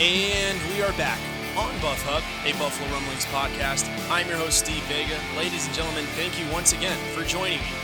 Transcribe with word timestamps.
And 0.00 0.58
we 0.72 0.80
are 0.80 0.94
back 0.94 1.20
on 1.58 1.78
Buff 1.82 2.00
Hub, 2.08 2.24
a 2.48 2.56
Buffalo 2.58 2.88
Rumblings 2.88 3.26
podcast. 3.26 3.84
I'm 4.08 4.26
your 4.28 4.38
host, 4.38 4.64
Steve 4.64 4.80
Vega. 4.84 5.20
Ladies 5.36 5.66
and 5.66 5.74
gentlemen, 5.76 6.06
thank 6.16 6.40
you 6.40 6.50
once 6.50 6.72
again 6.72 6.96
for 7.12 7.22
joining 7.22 7.60
me 7.60 7.76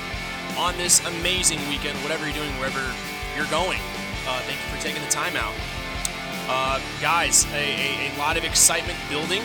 on 0.57 0.75
this 0.79 1.05
amazing 1.05 1.61
weekend, 1.69 1.93
whatever 2.01 2.25
you're 2.25 2.33
doing, 2.33 2.49
wherever 2.57 2.81
you're 3.37 3.53
going. 3.53 3.77
Uh, 4.25 4.41
thank 4.49 4.57
you 4.57 4.69
for 4.73 4.81
taking 4.81 5.05
the 5.05 5.13
time 5.13 5.37
out. 5.37 5.53
Uh, 6.49 6.81
guys, 7.05 7.45
a, 7.53 8.09
a, 8.09 8.09
a, 8.09 8.17
lot 8.17 8.39
of 8.39 8.45
excitement 8.45 8.97
building. 9.11 9.43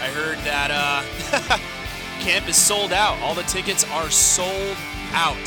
I 0.00 0.08
heard 0.08 0.38
that 0.48 0.72
uh, 0.72 1.04
camp 2.24 2.48
is 2.48 2.56
sold 2.56 2.94
out. 2.94 3.20
All 3.20 3.34
the 3.34 3.42
tickets 3.42 3.84
are 3.92 4.08
sold 4.08 4.78
out. 5.12 5.44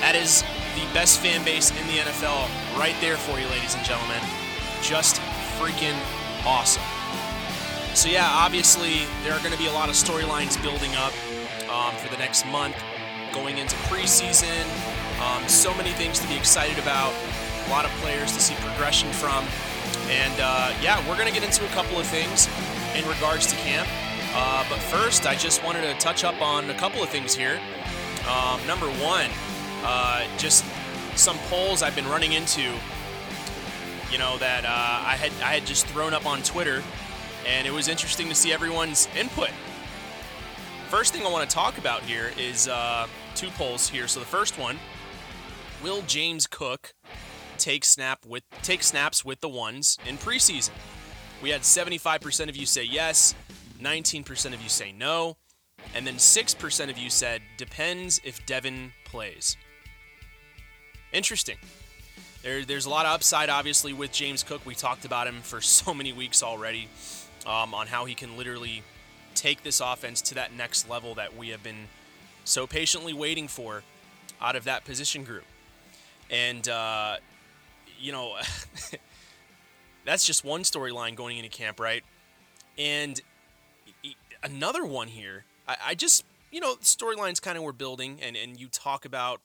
That 0.00 0.16
is 0.16 0.40
the 0.80 0.88
best 0.94 1.20
fan 1.20 1.44
base 1.44 1.68
in 1.72 1.86
the 1.88 2.08
NFL 2.08 2.48
right 2.80 2.96
there 3.02 3.18
for 3.18 3.38
you, 3.38 3.44
ladies 3.48 3.76
and 3.76 3.84
gentlemen. 3.84 4.24
Just 4.80 5.20
freaking 5.62 5.96
awesome. 6.44 6.82
So, 7.94 8.08
yeah, 8.08 8.26
obviously, 8.26 9.06
there 9.22 9.32
are 9.32 9.38
going 9.38 9.52
to 9.52 9.58
be 9.58 9.68
a 9.68 9.72
lot 9.72 9.88
of 9.88 9.94
storylines 9.94 10.60
building 10.60 10.90
up 10.96 11.12
um, 11.70 11.94
for 11.94 12.10
the 12.10 12.16
next 12.16 12.44
month, 12.46 12.74
going 13.32 13.58
into 13.58 13.76
preseason. 13.86 14.66
Um, 15.22 15.46
so 15.46 15.72
many 15.76 15.90
things 15.90 16.18
to 16.18 16.26
be 16.26 16.36
excited 16.36 16.82
about, 16.82 17.14
a 17.66 17.70
lot 17.70 17.84
of 17.84 17.92
players 18.02 18.32
to 18.32 18.40
see 18.40 18.56
progression 18.56 19.08
from. 19.12 19.44
And 20.10 20.34
uh, 20.40 20.74
yeah, 20.82 20.98
we're 21.08 21.14
going 21.14 21.28
to 21.28 21.32
get 21.32 21.44
into 21.44 21.64
a 21.64 21.68
couple 21.68 21.96
of 21.96 22.06
things 22.06 22.48
in 22.96 23.06
regards 23.06 23.46
to 23.46 23.56
camp. 23.58 23.88
Uh, 24.34 24.64
but 24.68 24.80
first, 24.80 25.26
I 25.26 25.36
just 25.36 25.62
wanted 25.62 25.82
to 25.82 25.94
touch 26.00 26.24
up 26.24 26.42
on 26.42 26.68
a 26.70 26.74
couple 26.74 27.04
of 27.04 27.08
things 27.08 27.36
here. 27.36 27.60
Um, 28.28 28.58
number 28.66 28.86
one, 28.98 29.30
uh, 29.84 30.26
just 30.38 30.64
some 31.14 31.36
polls 31.50 31.84
I've 31.84 31.94
been 31.94 32.08
running 32.08 32.32
into. 32.32 32.72
You 34.12 34.18
know 34.18 34.36
that 34.38 34.66
uh, 34.66 34.68
I 34.68 35.16
had 35.16 35.32
I 35.42 35.54
had 35.54 35.66
just 35.66 35.86
thrown 35.86 36.12
up 36.12 36.26
on 36.26 36.42
Twitter, 36.42 36.82
and 37.48 37.66
it 37.66 37.72
was 37.72 37.88
interesting 37.88 38.28
to 38.28 38.34
see 38.34 38.52
everyone's 38.52 39.08
input. 39.16 39.48
First 40.90 41.14
thing 41.14 41.24
I 41.24 41.30
want 41.30 41.48
to 41.48 41.54
talk 41.54 41.78
about 41.78 42.02
here 42.02 42.30
is 42.38 42.68
uh, 42.68 43.06
two 43.34 43.48
polls 43.52 43.88
here. 43.88 44.06
So 44.06 44.20
the 44.20 44.26
first 44.26 44.58
one: 44.58 44.78
Will 45.82 46.02
James 46.02 46.46
Cook 46.46 46.92
take 47.56 47.86
snap 47.86 48.26
with 48.26 48.42
take 48.60 48.82
snaps 48.82 49.24
with 49.24 49.40
the 49.40 49.48
ones 49.48 49.96
in 50.06 50.18
preseason? 50.18 50.72
We 51.42 51.48
had 51.48 51.62
75% 51.62 52.50
of 52.50 52.54
you 52.54 52.66
say 52.66 52.84
yes, 52.84 53.34
19% 53.80 54.52
of 54.52 54.60
you 54.60 54.68
say 54.68 54.92
no, 54.92 55.38
and 55.94 56.06
then 56.06 56.16
6% 56.16 56.90
of 56.90 56.98
you 56.98 57.08
said 57.08 57.40
depends 57.56 58.20
if 58.24 58.44
Devin 58.44 58.92
plays. 59.06 59.56
Interesting. 61.14 61.56
There, 62.42 62.64
there's 62.64 62.86
a 62.86 62.90
lot 62.90 63.06
of 63.06 63.12
upside, 63.12 63.48
obviously, 63.48 63.92
with 63.92 64.10
James 64.10 64.42
Cook. 64.42 64.66
We 64.66 64.74
talked 64.74 65.04
about 65.04 65.28
him 65.28 65.42
for 65.42 65.60
so 65.60 65.94
many 65.94 66.12
weeks 66.12 66.42
already 66.42 66.88
um, 67.46 67.72
on 67.72 67.86
how 67.86 68.04
he 68.04 68.14
can 68.14 68.36
literally 68.36 68.82
take 69.34 69.62
this 69.62 69.80
offense 69.80 70.20
to 70.22 70.34
that 70.34 70.52
next 70.52 70.88
level 70.90 71.14
that 71.14 71.36
we 71.36 71.50
have 71.50 71.62
been 71.62 71.88
so 72.44 72.66
patiently 72.66 73.12
waiting 73.12 73.46
for 73.46 73.82
out 74.40 74.56
of 74.56 74.64
that 74.64 74.84
position 74.84 75.22
group. 75.22 75.44
And, 76.30 76.68
uh, 76.68 77.16
you 77.98 78.10
know, 78.10 78.36
that's 80.04 80.24
just 80.24 80.44
one 80.44 80.62
storyline 80.62 81.14
going 81.14 81.38
into 81.38 81.48
camp, 81.48 81.78
right? 81.78 82.02
And 82.76 83.20
another 84.42 84.84
one 84.84 85.06
here, 85.06 85.44
I, 85.68 85.76
I 85.86 85.94
just, 85.94 86.24
you 86.50 86.60
know, 86.60 86.74
storylines 86.76 87.40
kind 87.40 87.56
of 87.56 87.62
were 87.62 87.72
building, 87.72 88.18
and, 88.20 88.36
and 88.36 88.58
you 88.58 88.66
talk 88.66 89.04
about 89.04 89.40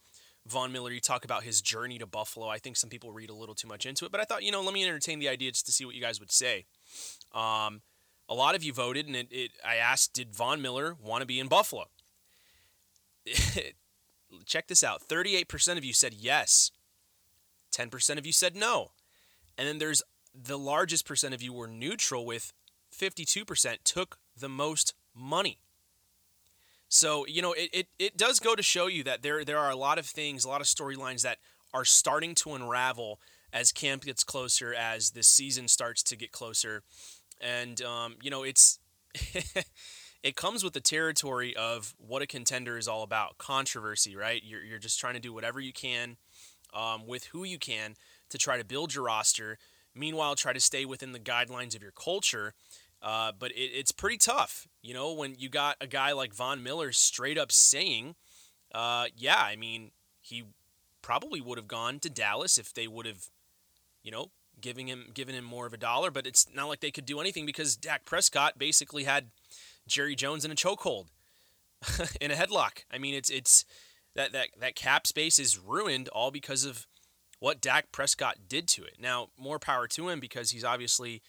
Von 0.47 0.71
Miller, 0.71 0.91
you 0.91 0.99
talk 0.99 1.25
about 1.25 1.43
his 1.43 1.61
journey 1.61 1.97
to 1.97 2.05
Buffalo. 2.05 2.47
I 2.47 2.57
think 2.57 2.77
some 2.77 2.89
people 2.89 3.11
read 3.11 3.29
a 3.29 3.33
little 3.33 3.55
too 3.55 3.67
much 3.67 3.85
into 3.85 4.05
it, 4.05 4.11
but 4.11 4.21
I 4.21 4.23
thought, 4.23 4.43
you 4.43 4.51
know, 4.51 4.61
let 4.61 4.73
me 4.73 4.83
entertain 4.83 5.19
the 5.19 5.29
idea 5.29 5.51
just 5.51 5.65
to 5.65 5.71
see 5.71 5.85
what 5.85 5.95
you 5.95 6.01
guys 6.01 6.19
would 6.19 6.31
say. 6.31 6.65
Um, 7.33 7.81
a 8.29 8.33
lot 8.33 8.55
of 8.55 8.63
you 8.63 8.73
voted, 8.73 9.07
and 9.07 9.15
it, 9.15 9.27
it, 9.31 9.51
I 9.65 9.75
asked, 9.75 10.13
did 10.13 10.33
Von 10.33 10.61
Miller 10.61 10.95
want 11.01 11.21
to 11.21 11.25
be 11.25 11.39
in 11.39 11.47
Buffalo? 11.47 11.85
Check 14.45 14.67
this 14.67 14.83
out 14.83 15.01
38% 15.07 15.77
of 15.77 15.85
you 15.85 15.93
said 15.93 16.13
yes, 16.13 16.71
10% 17.73 18.17
of 18.17 18.25
you 18.25 18.33
said 18.33 18.55
no. 18.55 18.91
And 19.57 19.67
then 19.67 19.77
there's 19.77 20.03
the 20.33 20.57
largest 20.57 21.05
percent 21.05 21.33
of 21.33 21.41
you 21.41 21.53
were 21.53 21.67
neutral, 21.67 22.25
with 22.25 22.53
52% 22.95 23.77
took 23.83 24.17
the 24.37 24.49
most 24.49 24.93
money. 25.15 25.59
So, 26.89 27.25
you 27.27 27.41
know, 27.41 27.53
it, 27.53 27.69
it, 27.73 27.87
it 27.99 28.17
does 28.17 28.39
go 28.39 28.55
to 28.55 28.63
show 28.63 28.87
you 28.87 29.03
that 29.03 29.21
there, 29.21 29.43
there 29.43 29.59
are 29.59 29.71
a 29.71 29.75
lot 29.75 29.97
of 29.97 30.05
things, 30.05 30.45
a 30.45 30.49
lot 30.49 30.61
of 30.61 30.67
storylines 30.67 31.21
that 31.23 31.37
are 31.73 31.85
starting 31.85 32.33
to 32.35 32.53
unravel 32.53 33.19
as 33.51 33.71
camp 33.71 34.03
gets 34.05 34.23
closer, 34.23 34.73
as 34.73 35.11
the 35.11 35.23
season 35.23 35.67
starts 35.67 36.03
to 36.03 36.15
get 36.15 36.31
closer. 36.31 36.83
And, 37.41 37.81
um, 37.81 38.15
you 38.21 38.29
know, 38.29 38.43
it's. 38.43 38.79
it 40.23 40.35
comes 40.35 40.63
with 40.63 40.73
the 40.73 40.81
territory 40.81 41.55
of 41.55 41.95
what 41.97 42.21
a 42.21 42.27
contender 42.27 42.77
is 42.77 42.87
all 42.87 43.03
about 43.03 43.37
controversy, 43.37 44.15
right? 44.15 44.41
You're, 44.43 44.63
you're 44.63 44.79
just 44.79 44.99
trying 44.99 45.13
to 45.13 45.19
do 45.19 45.31
whatever 45.33 45.59
you 45.59 45.71
can 45.71 46.17
um, 46.73 47.07
with 47.07 47.25
who 47.25 47.43
you 47.43 47.57
can 47.57 47.95
to 48.29 48.37
try 48.37 48.57
to 48.57 48.65
build 48.65 48.93
your 48.93 49.05
roster. 49.05 49.57
Meanwhile, 49.95 50.35
try 50.35 50.53
to 50.53 50.59
stay 50.59 50.85
within 50.85 51.11
the 51.11 51.19
guidelines 51.19 51.75
of 51.75 51.81
your 51.81 51.91
culture 51.91 52.53
uh, 53.01 53.31
but 53.37 53.51
it, 53.51 53.71
it's 53.73 53.91
pretty 53.91 54.17
tough, 54.17 54.67
you 54.81 54.93
know, 54.93 55.13
when 55.13 55.35
you 55.37 55.49
got 55.49 55.77
a 55.79 55.87
guy 55.87 56.11
like 56.11 56.33
Von 56.33 56.63
Miller 56.63 56.91
straight 56.91 57.37
up 57.37 57.51
saying, 57.51 58.15
uh, 58.73 59.05
yeah, 59.15 59.41
I 59.41 59.55
mean, 59.55 59.91
he 60.21 60.43
probably 61.01 61.39
would 61.39 61.57
have 61.57 61.67
gone 61.67 61.99
to 61.99 62.09
Dallas 62.09 62.57
if 62.57 62.73
they 62.73 62.87
would 62.87 63.05
have, 63.05 63.29
you 64.03 64.11
know, 64.11 64.31
giving 64.59 64.87
him 64.87 65.07
given 65.13 65.35
him 65.35 65.45
more 65.45 65.65
of 65.65 65.73
a 65.73 65.77
dollar. 65.77 66.11
But 66.11 66.27
it's 66.27 66.47
not 66.53 66.67
like 66.67 66.79
they 66.79 66.91
could 66.91 67.05
do 67.05 67.19
anything 67.19 67.45
because 67.45 67.75
Dak 67.75 68.05
Prescott 68.05 68.57
basically 68.57 69.03
had 69.03 69.27
Jerry 69.87 70.15
Jones 70.15 70.43
in 70.43 70.51
a 70.51 70.55
chokehold, 70.55 71.05
in 72.21 72.31
a 72.31 72.35
headlock. 72.35 72.83
I 72.91 72.97
mean, 72.97 73.13
it's 73.13 73.29
it's 73.29 73.63
that 74.15 74.31
that 74.33 74.49
that 74.59 74.75
cap 74.75 75.07
space 75.07 75.39
is 75.39 75.57
ruined 75.57 76.09
all 76.09 76.31
because 76.31 76.65
of 76.65 76.87
what 77.39 77.61
Dak 77.61 77.91
Prescott 77.91 78.37
did 78.47 78.67
to 78.69 78.83
it. 78.83 78.95
Now, 78.99 79.29
more 79.37 79.59
power 79.59 79.87
to 79.87 80.09
him 80.09 80.19
because 80.19 80.51
he's 80.51 80.63
obviously 80.63 81.21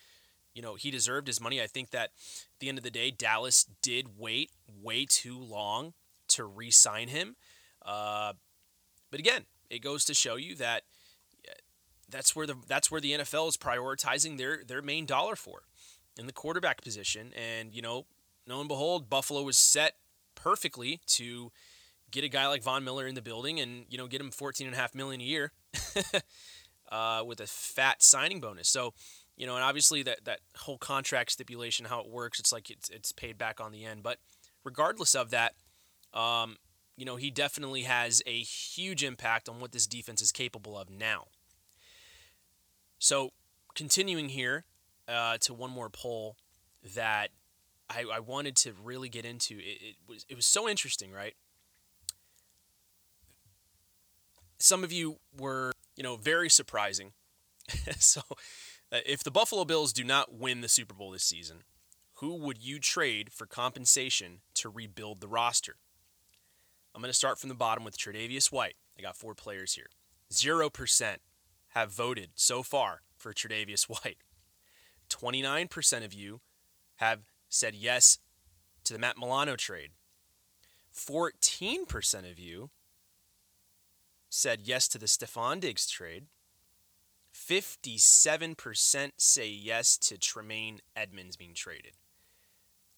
you 0.58 0.62
know, 0.62 0.74
he 0.74 0.91
deserved 0.91 1.28
his 1.28 1.41
money. 1.41 1.62
I 1.62 1.69
think 1.69 1.91
that 1.91 2.06
at 2.06 2.58
the 2.58 2.69
end 2.69 2.78
of 2.78 2.84
the 2.84 2.91
day, 2.91 3.12
Dallas 3.12 3.64
did 3.80 4.19
wait 4.19 4.50
way 4.82 5.06
too 5.08 5.38
long 5.38 5.92
to 6.30 6.44
re 6.44 6.72
sign 6.72 7.06
him. 7.06 7.36
Uh, 7.86 8.32
but 9.08 9.20
again, 9.20 9.42
it 9.70 9.82
goes 9.82 10.04
to 10.06 10.14
show 10.14 10.34
you 10.34 10.56
that 10.56 10.82
that's 12.10 12.34
where 12.34 12.44
the 12.44 12.56
that's 12.66 12.91
where 12.91 13.00
the 13.00 13.12
NFL 13.12 13.47
is 13.50 13.56
prioritizing 13.56 14.36
their 14.36 14.64
their 14.66 14.82
main 14.82 15.06
dollar 15.06 15.36
for 15.36 15.62
in 16.18 16.26
the 16.26 16.32
quarterback 16.32 16.82
position. 16.82 17.32
And 17.36 17.72
you 17.72 17.80
know, 17.80 18.06
lo 18.48 18.58
and 18.58 18.68
behold, 18.68 19.08
Buffalo 19.08 19.44
was 19.44 19.58
set 19.58 19.94
perfectly 20.34 20.98
to 21.06 21.52
get 22.10 22.24
a 22.24 22.28
guy 22.28 22.48
like 22.48 22.64
Von 22.64 22.82
Miller 22.82 23.06
in 23.06 23.14
the 23.14 23.22
building 23.22 23.60
and 23.60 23.84
you 23.88 23.97
know 23.97 24.08
get 24.08 24.20
him 24.20 24.32
14 24.32 24.66
and 24.66 24.74
a 24.74 24.78
half 24.78 24.92
million 24.92 25.20
a 25.20 25.24
year 25.24 25.52
uh, 26.91 27.22
with 27.24 27.38
a 27.38 27.47
fat 27.47 28.02
signing 28.02 28.41
bonus. 28.41 28.68
So 28.68 28.94
you 29.38 29.46
know, 29.46 29.54
and 29.54 29.64
obviously 29.64 30.02
that 30.02 30.24
that 30.24 30.40
whole 30.56 30.78
contract 30.78 31.30
stipulation, 31.30 31.86
how 31.86 32.00
it 32.00 32.10
works, 32.10 32.40
it's 32.40 32.52
like 32.52 32.70
it's 32.70 32.90
it's 32.90 33.12
paid 33.12 33.38
back 33.38 33.60
on 33.60 33.70
the 33.70 33.84
end. 33.84 34.02
But 34.02 34.18
regardless 34.64 35.14
of 35.14 35.30
that, 35.30 35.54
um, 36.12 36.56
you 36.96 37.04
know, 37.04 37.14
he 37.14 37.30
definitely 37.30 37.82
has 37.82 38.20
a 38.26 38.40
huge 38.40 39.04
impact 39.04 39.48
on 39.48 39.60
what 39.60 39.70
this 39.70 39.86
defense 39.86 40.20
is 40.20 40.32
capable 40.32 40.76
of 40.76 40.90
now. 40.90 41.26
So, 42.98 43.30
continuing 43.76 44.30
here 44.30 44.64
uh, 45.06 45.38
to 45.42 45.54
one 45.54 45.70
more 45.70 45.88
poll 45.88 46.36
that 46.96 47.28
I, 47.88 48.04
I, 48.12 48.18
wanted 48.18 48.56
to 48.56 48.72
really 48.82 49.08
get 49.08 49.24
into. 49.24 49.58
It, 49.58 49.78
it 49.80 49.96
was 50.08 50.26
it 50.28 50.34
was 50.34 50.46
so 50.46 50.68
interesting, 50.68 51.12
right? 51.12 51.34
Some 54.58 54.82
of 54.82 54.90
you 54.90 55.18
were, 55.38 55.70
you 55.94 56.02
know, 56.02 56.16
very 56.16 56.50
surprising. 56.50 57.12
so 57.98 58.22
Uh, 58.90 58.98
if 59.04 59.22
the 59.22 59.30
Buffalo 59.30 59.64
Bills 59.64 59.92
do 59.92 60.02
not 60.02 60.34
win 60.34 60.60
the 60.60 60.68
Super 60.68 60.94
Bowl 60.94 61.10
this 61.10 61.24
season, 61.24 61.62
who 62.14 62.34
would 62.34 62.62
you 62.62 62.78
trade 62.78 63.32
for 63.32 63.46
compensation 63.46 64.40
to 64.54 64.68
rebuild 64.68 65.20
the 65.20 65.28
roster? 65.28 65.76
I'm 66.94 67.02
going 67.02 67.10
to 67.10 67.16
start 67.16 67.38
from 67.38 67.48
the 67.48 67.54
bottom 67.54 67.84
with 67.84 67.98
Tre'Davious 67.98 68.50
White. 68.50 68.74
I 68.98 69.02
got 69.02 69.16
four 69.16 69.34
players 69.34 69.74
here. 69.74 69.90
0% 70.32 71.16
have 71.68 71.92
voted 71.92 72.30
so 72.34 72.62
far 72.62 73.02
for 73.16 73.32
Tre'Davious 73.32 73.84
White. 73.88 74.18
29% 75.10 76.04
of 76.04 76.12
you 76.12 76.40
have 76.96 77.20
said 77.48 77.74
yes 77.74 78.18
to 78.84 78.92
the 78.92 78.98
Matt 78.98 79.16
Milano 79.16 79.54
trade. 79.54 79.90
14% 80.94 82.30
of 82.30 82.38
you 82.38 82.70
said 84.28 84.62
yes 84.64 84.88
to 84.88 84.98
the 84.98 85.06
Stefon 85.06 85.60
Diggs 85.60 85.86
trade. 85.88 86.26
57% 87.48 89.10
say 89.16 89.48
yes 89.48 89.97
to 89.98 90.18
Tremaine 90.18 90.80
Edmunds 90.95 91.36
being 91.36 91.54
traded. 91.54 91.92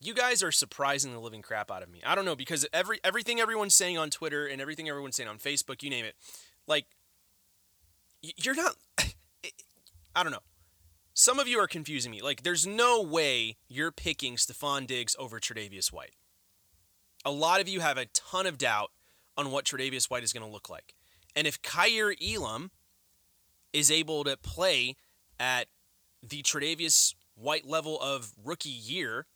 You 0.01 0.15
guys 0.15 0.43
are 0.43 0.51
surprising 0.51 1.13
the 1.13 1.21
living 1.21 1.43
crap 1.43 1.71
out 1.71 1.83
of 1.83 1.91
me. 1.91 2.01
I 2.05 2.15
don't 2.15 2.25
know 2.25 2.35
because 2.35 2.67
every 2.73 3.01
everything 3.05 3.39
everyone's 3.39 3.75
saying 3.75 3.99
on 3.99 4.09
Twitter 4.11 4.47
and 4.47 4.61
everything 4.61 4.89
everyone's 4.89 5.17
saying 5.17 5.29
on 5.29 5.39
Facebook, 5.39 5.83
you 5.83 5.91
name 5.91 6.07
it, 6.07 6.15
like 6.67 6.87
you're 8.23 8.55
not. 8.55 8.77
I 10.15 10.23
don't 10.23 10.33
know. 10.33 10.39
some 11.15 11.39
of 11.39 11.47
you 11.47 11.59
are 11.59 11.67
confusing 11.67 12.11
me. 12.11 12.21
Like, 12.23 12.43
there's 12.43 12.67
no 12.67 13.03
way 13.03 13.57
you're 13.69 13.93
picking 13.93 14.37
Stefon 14.37 14.87
Diggs 14.87 15.15
over 15.19 15.39
Tre'Davious 15.39 15.93
White. 15.93 16.15
A 17.25 17.31
lot 17.31 17.61
of 17.61 17.69
you 17.69 17.81
have 17.81 17.99
a 17.99 18.07
ton 18.07 18.47
of 18.47 18.59
doubt 18.59 18.91
on 19.37 19.51
what 19.51 19.65
Tre'Davious 19.67 20.11
White 20.11 20.25
is 20.25 20.33
going 20.33 20.45
to 20.45 20.53
look 20.53 20.69
like. 20.69 20.95
And 21.37 21.47
if 21.47 21.63
Kaiir 21.63 22.15
Elam 22.21 22.71
is 23.73 23.91
able 23.91 24.25
to 24.25 24.37
play 24.37 24.97
at 25.39 25.67
the 26.23 26.43
Tre'Davious 26.43 27.15
White 27.35 27.67
level 27.67 27.99
of 28.01 28.33
rookie 28.45 28.69
year, 28.69 29.27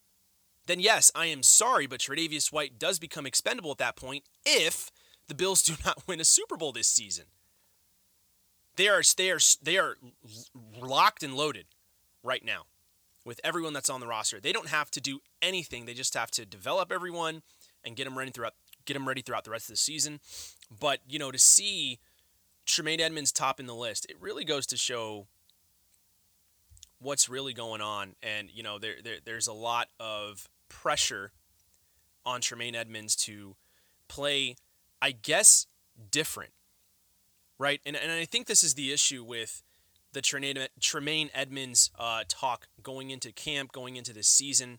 then 0.67 0.81
yes, 0.81 1.11
I 1.15 1.27
am 1.27 1.43
sorry, 1.43 1.87
but 1.87 2.01
Tre'Davious 2.01 2.53
White 2.53 2.79
does 2.79 2.99
become 2.99 3.27
expendable 3.27 3.71
at 3.71 3.79
that 3.79 3.97
point 3.97 4.25
if 4.45 4.91
the 5.29 5.35
Bills 5.35 5.63
do 5.63 5.75
not 5.85 6.07
win 6.07 6.21
a 6.21 6.25
Super 6.25 6.57
Bowl 6.57 6.73
this 6.73 6.89
season. 6.89 7.25
They 8.77 8.89
are 8.89 9.03
they 9.17 9.31
are 9.31 9.39
they 9.63 9.79
are 9.79 9.97
locked 10.81 11.23
and 11.23 11.35
loaded 11.35 11.67
right 12.25 12.45
now 12.45 12.65
with 13.25 13.41
everyone 13.45 13.73
that's 13.73 13.89
on 13.89 14.01
the 14.01 14.07
roster. 14.07 14.41
They 14.41 14.53
don't 14.53 14.69
have 14.69 14.91
to 14.93 15.01
do 15.01 15.21
anything. 15.41 15.85
They 15.85 15.95
just 15.95 16.15
have 16.15 16.31
to 16.33 16.45
develop 16.45 16.91
everyone 16.91 17.43
and 17.85 17.95
get 17.95 18.05
them 18.05 18.19
ready 18.19 18.33
throughout 18.33 18.55
get 18.85 18.95
them 18.95 19.07
ready 19.07 19.23
throughout 19.23 19.45
the 19.45 19.51
rest 19.51 19.69
of 19.69 19.75
the 19.75 19.79
season. 19.79 20.19
But 20.71 21.01
you 21.09 21.19
know, 21.19 21.31
to 21.31 21.39
see 21.39 22.01
Tremaine 22.67 23.01
Edmunds 23.01 23.33
top 23.33 23.61
in 23.61 23.67
the 23.67 23.75
list, 23.75 24.07
it 24.09 24.17
really 24.21 24.45
goes 24.45 24.67
to 24.67 24.77
show 24.77 25.27
what's 26.99 27.29
really 27.29 27.53
going 27.53 27.81
on. 27.81 28.15
And 28.23 28.51
you 28.53 28.63
know, 28.63 28.79
there, 28.79 28.97
there 29.03 29.17
there's 29.25 29.47
a 29.47 29.53
lot 29.53 29.89
of 30.01 30.49
pressure 30.69 31.33
on 32.27 32.41
Tremaine 32.41 32.75
Edmunds 32.75 33.15
to 33.17 33.57
play, 34.09 34.57
I 35.01 35.13
guess, 35.13 35.67
different, 36.11 36.53
right? 37.59 37.81
And 37.85 37.97
and 37.97 38.11
I 38.11 38.25
think 38.25 38.47
this 38.47 38.63
is 38.63 38.75
the 38.75 38.93
issue 38.93 39.23
with 39.23 39.63
the 40.13 40.23
Tremaine 40.23 41.31
Edmunds 41.35 41.91
uh, 41.99 42.23
talk 42.29 42.69
going 42.83 43.11
into 43.11 43.33
camp, 43.33 43.73
going 43.73 43.97
into 43.97 44.13
this 44.13 44.29
season, 44.29 44.79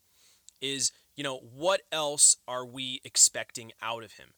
is 0.62 0.92
you 1.16 1.24
know 1.24 1.38
what 1.38 1.82
else 1.92 2.38
are 2.48 2.66
we 2.66 3.02
expecting 3.04 3.72
out 3.82 4.04
of 4.04 4.14
him? 4.14 4.30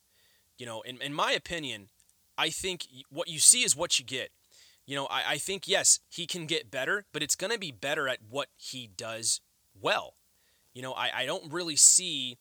You 0.58 0.66
know, 0.66 0.82
in 0.82 1.02
in 1.02 1.14
my 1.14 1.32
opinion, 1.32 1.90
I 2.38 2.50
think 2.50 2.88
what 3.10 3.28
you 3.28 3.40
see 3.40 3.64
is 3.64 3.76
what 3.76 4.00
you 4.00 4.06
get. 4.06 4.32
You 4.86 4.96
know, 4.96 5.06
I, 5.08 5.24
I 5.34 5.38
think, 5.38 5.68
yes, 5.68 6.00
he 6.08 6.26
can 6.26 6.46
get 6.46 6.72
better, 6.72 7.06
but 7.12 7.22
it's 7.22 7.36
going 7.36 7.52
to 7.52 7.60
be 7.60 7.72
better 7.72 8.08
at 8.08 8.20
what 8.30 8.48
he 8.56 8.90
does 8.96 9.42
well. 9.80 10.14
You 10.74 10.82
know, 10.82 10.94
I, 10.94 11.10
I 11.16 11.26
don't 11.26 11.52
really 11.52 11.76
see 11.76 12.38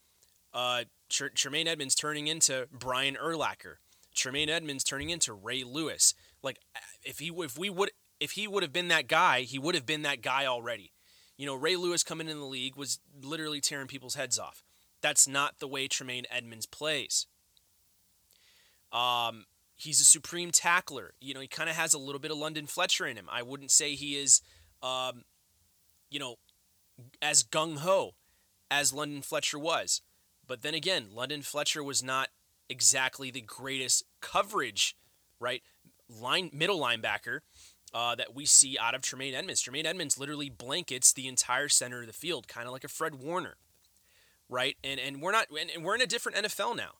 uh, 0.54 0.84
Tremaine 1.08 1.66
Edmunds 1.66 1.94
turning 1.94 2.28
into 2.28 2.69
Brian 2.70 3.16
Urlacher, 3.16 3.76
Tremaine 4.14 4.48
Edmunds 4.48 4.84
turning 4.84 5.10
into 5.10 5.32
Ray 5.32 5.64
Lewis. 5.64 6.14
Like, 6.43 6.58
if 7.02 7.19
he 7.19 7.32
if 7.34 7.58
we 7.58 7.69
would 7.69 7.90
if 8.20 8.32
he 8.32 8.46
would 8.46 8.62
have 8.62 8.72
been 8.72 8.88
that 8.88 9.08
guy, 9.08 9.40
he 9.40 9.58
would 9.58 9.75
have 9.75 9.87
been 9.87 10.02
that 10.02 10.22
guy 10.22 10.46
already. 10.46 10.93
You 11.37 11.46
know, 11.46 11.54
Ray 11.54 11.76
Lewis 11.76 12.02
coming 12.02 12.28
in 12.28 12.38
the 12.38 12.46
league 12.46 12.76
was 12.76 13.00
literally 13.22 13.60
tearing 13.60 13.88
people's 13.88 14.14
heads 14.14 14.38
off. 14.38 14.62
That's 15.02 15.28
not 15.28 15.58
the 15.58 15.69
way 15.69 15.88
Tremaine 15.88 16.25
Edmunds 16.31 16.66
plays. 16.66 17.26
Um, 18.93 19.44
he's 19.76 20.00
a 20.00 20.05
supreme 20.05 20.50
tackler. 20.50 21.12
You 21.20 21.34
know, 21.34 21.40
he 21.40 21.46
kind 21.46 21.69
of 21.69 21.76
has 21.76 21.94
a 21.94 21.99
little 21.99 22.19
bit 22.19 22.31
of 22.31 22.38
London 22.38 22.67
Fletcher 22.67 23.06
in 23.06 23.17
him. 23.17 23.28
I 23.31 23.43
wouldn't 23.43 23.70
say 23.70 23.94
he 23.94 24.17
is, 24.17 24.40
um, 24.82 25.25
you 26.11 26.19
know, 26.19 26.37
as 27.20 27.44
gung 27.44 27.78
ho 27.78 28.12
as 28.70 28.93
London 28.93 29.23
Fletcher 29.23 29.58
was. 29.58 30.00
But 30.46 30.62
then 30.62 30.75
again, 30.75 31.08
London 31.12 31.43
Fletcher 31.43 31.84
was 31.84 32.02
not 32.02 32.31
exactly 32.69 33.31
the 33.31 33.43
greatest 33.43 34.05
coverage, 34.20 34.96
right? 35.38 35.62
Line 36.08 36.50
middle 36.52 36.81
linebacker 36.81 37.40
uh, 37.93 38.14
that 38.14 38.34
we 38.34 38.46
see 38.46 38.79
out 38.79 38.94
of 38.94 39.02
Tremaine 39.02 39.34
Edmunds. 39.34 39.61
Tremaine 39.61 39.87
Edmunds 39.87 40.19
literally 40.19 40.49
blankets 40.49 41.12
the 41.12 41.29
entire 41.29 41.69
center 41.69 42.00
of 42.00 42.06
the 42.06 42.12
field, 42.12 42.49
kind 42.49 42.67
of 42.67 42.72
like 42.72 42.84
a 42.84 42.88
Fred 42.88 43.17
Warner, 43.17 43.56
right? 44.49 44.76
And 44.82 44.99
and 44.99 45.20
we're 45.20 45.32
not, 45.32 45.49
and 45.50 45.84
we're 45.84 45.96
in 45.96 46.00
a 46.00 46.06
different 46.06 46.38
NFL 46.38 46.76
now 46.76 46.93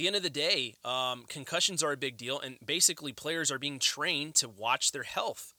the 0.00 0.06
end 0.06 0.16
of 0.16 0.22
the 0.22 0.30
day, 0.30 0.76
um, 0.82 1.24
concussions 1.28 1.82
are 1.82 1.92
a 1.92 1.96
big 1.96 2.16
deal, 2.16 2.40
and 2.40 2.56
basically 2.64 3.12
players 3.12 3.50
are 3.50 3.58
being 3.58 3.78
trained 3.78 4.34
to 4.36 4.48
watch 4.48 4.92
their 4.92 5.02
health. 5.02 5.52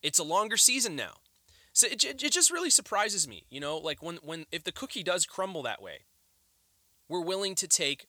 It's 0.00 0.20
a 0.20 0.22
longer 0.22 0.56
season 0.56 0.94
now, 0.94 1.14
so 1.72 1.88
it, 1.88 2.04
it, 2.04 2.22
it 2.22 2.30
just 2.30 2.52
really 2.52 2.70
surprises 2.70 3.26
me. 3.26 3.46
You 3.50 3.58
know, 3.58 3.76
like 3.78 4.00
when 4.00 4.18
when 4.22 4.46
if 4.52 4.62
the 4.62 4.70
cookie 4.70 5.02
does 5.02 5.26
crumble 5.26 5.64
that 5.64 5.82
way, 5.82 6.04
we're 7.08 7.20
willing 7.20 7.56
to 7.56 7.66
take. 7.66 8.06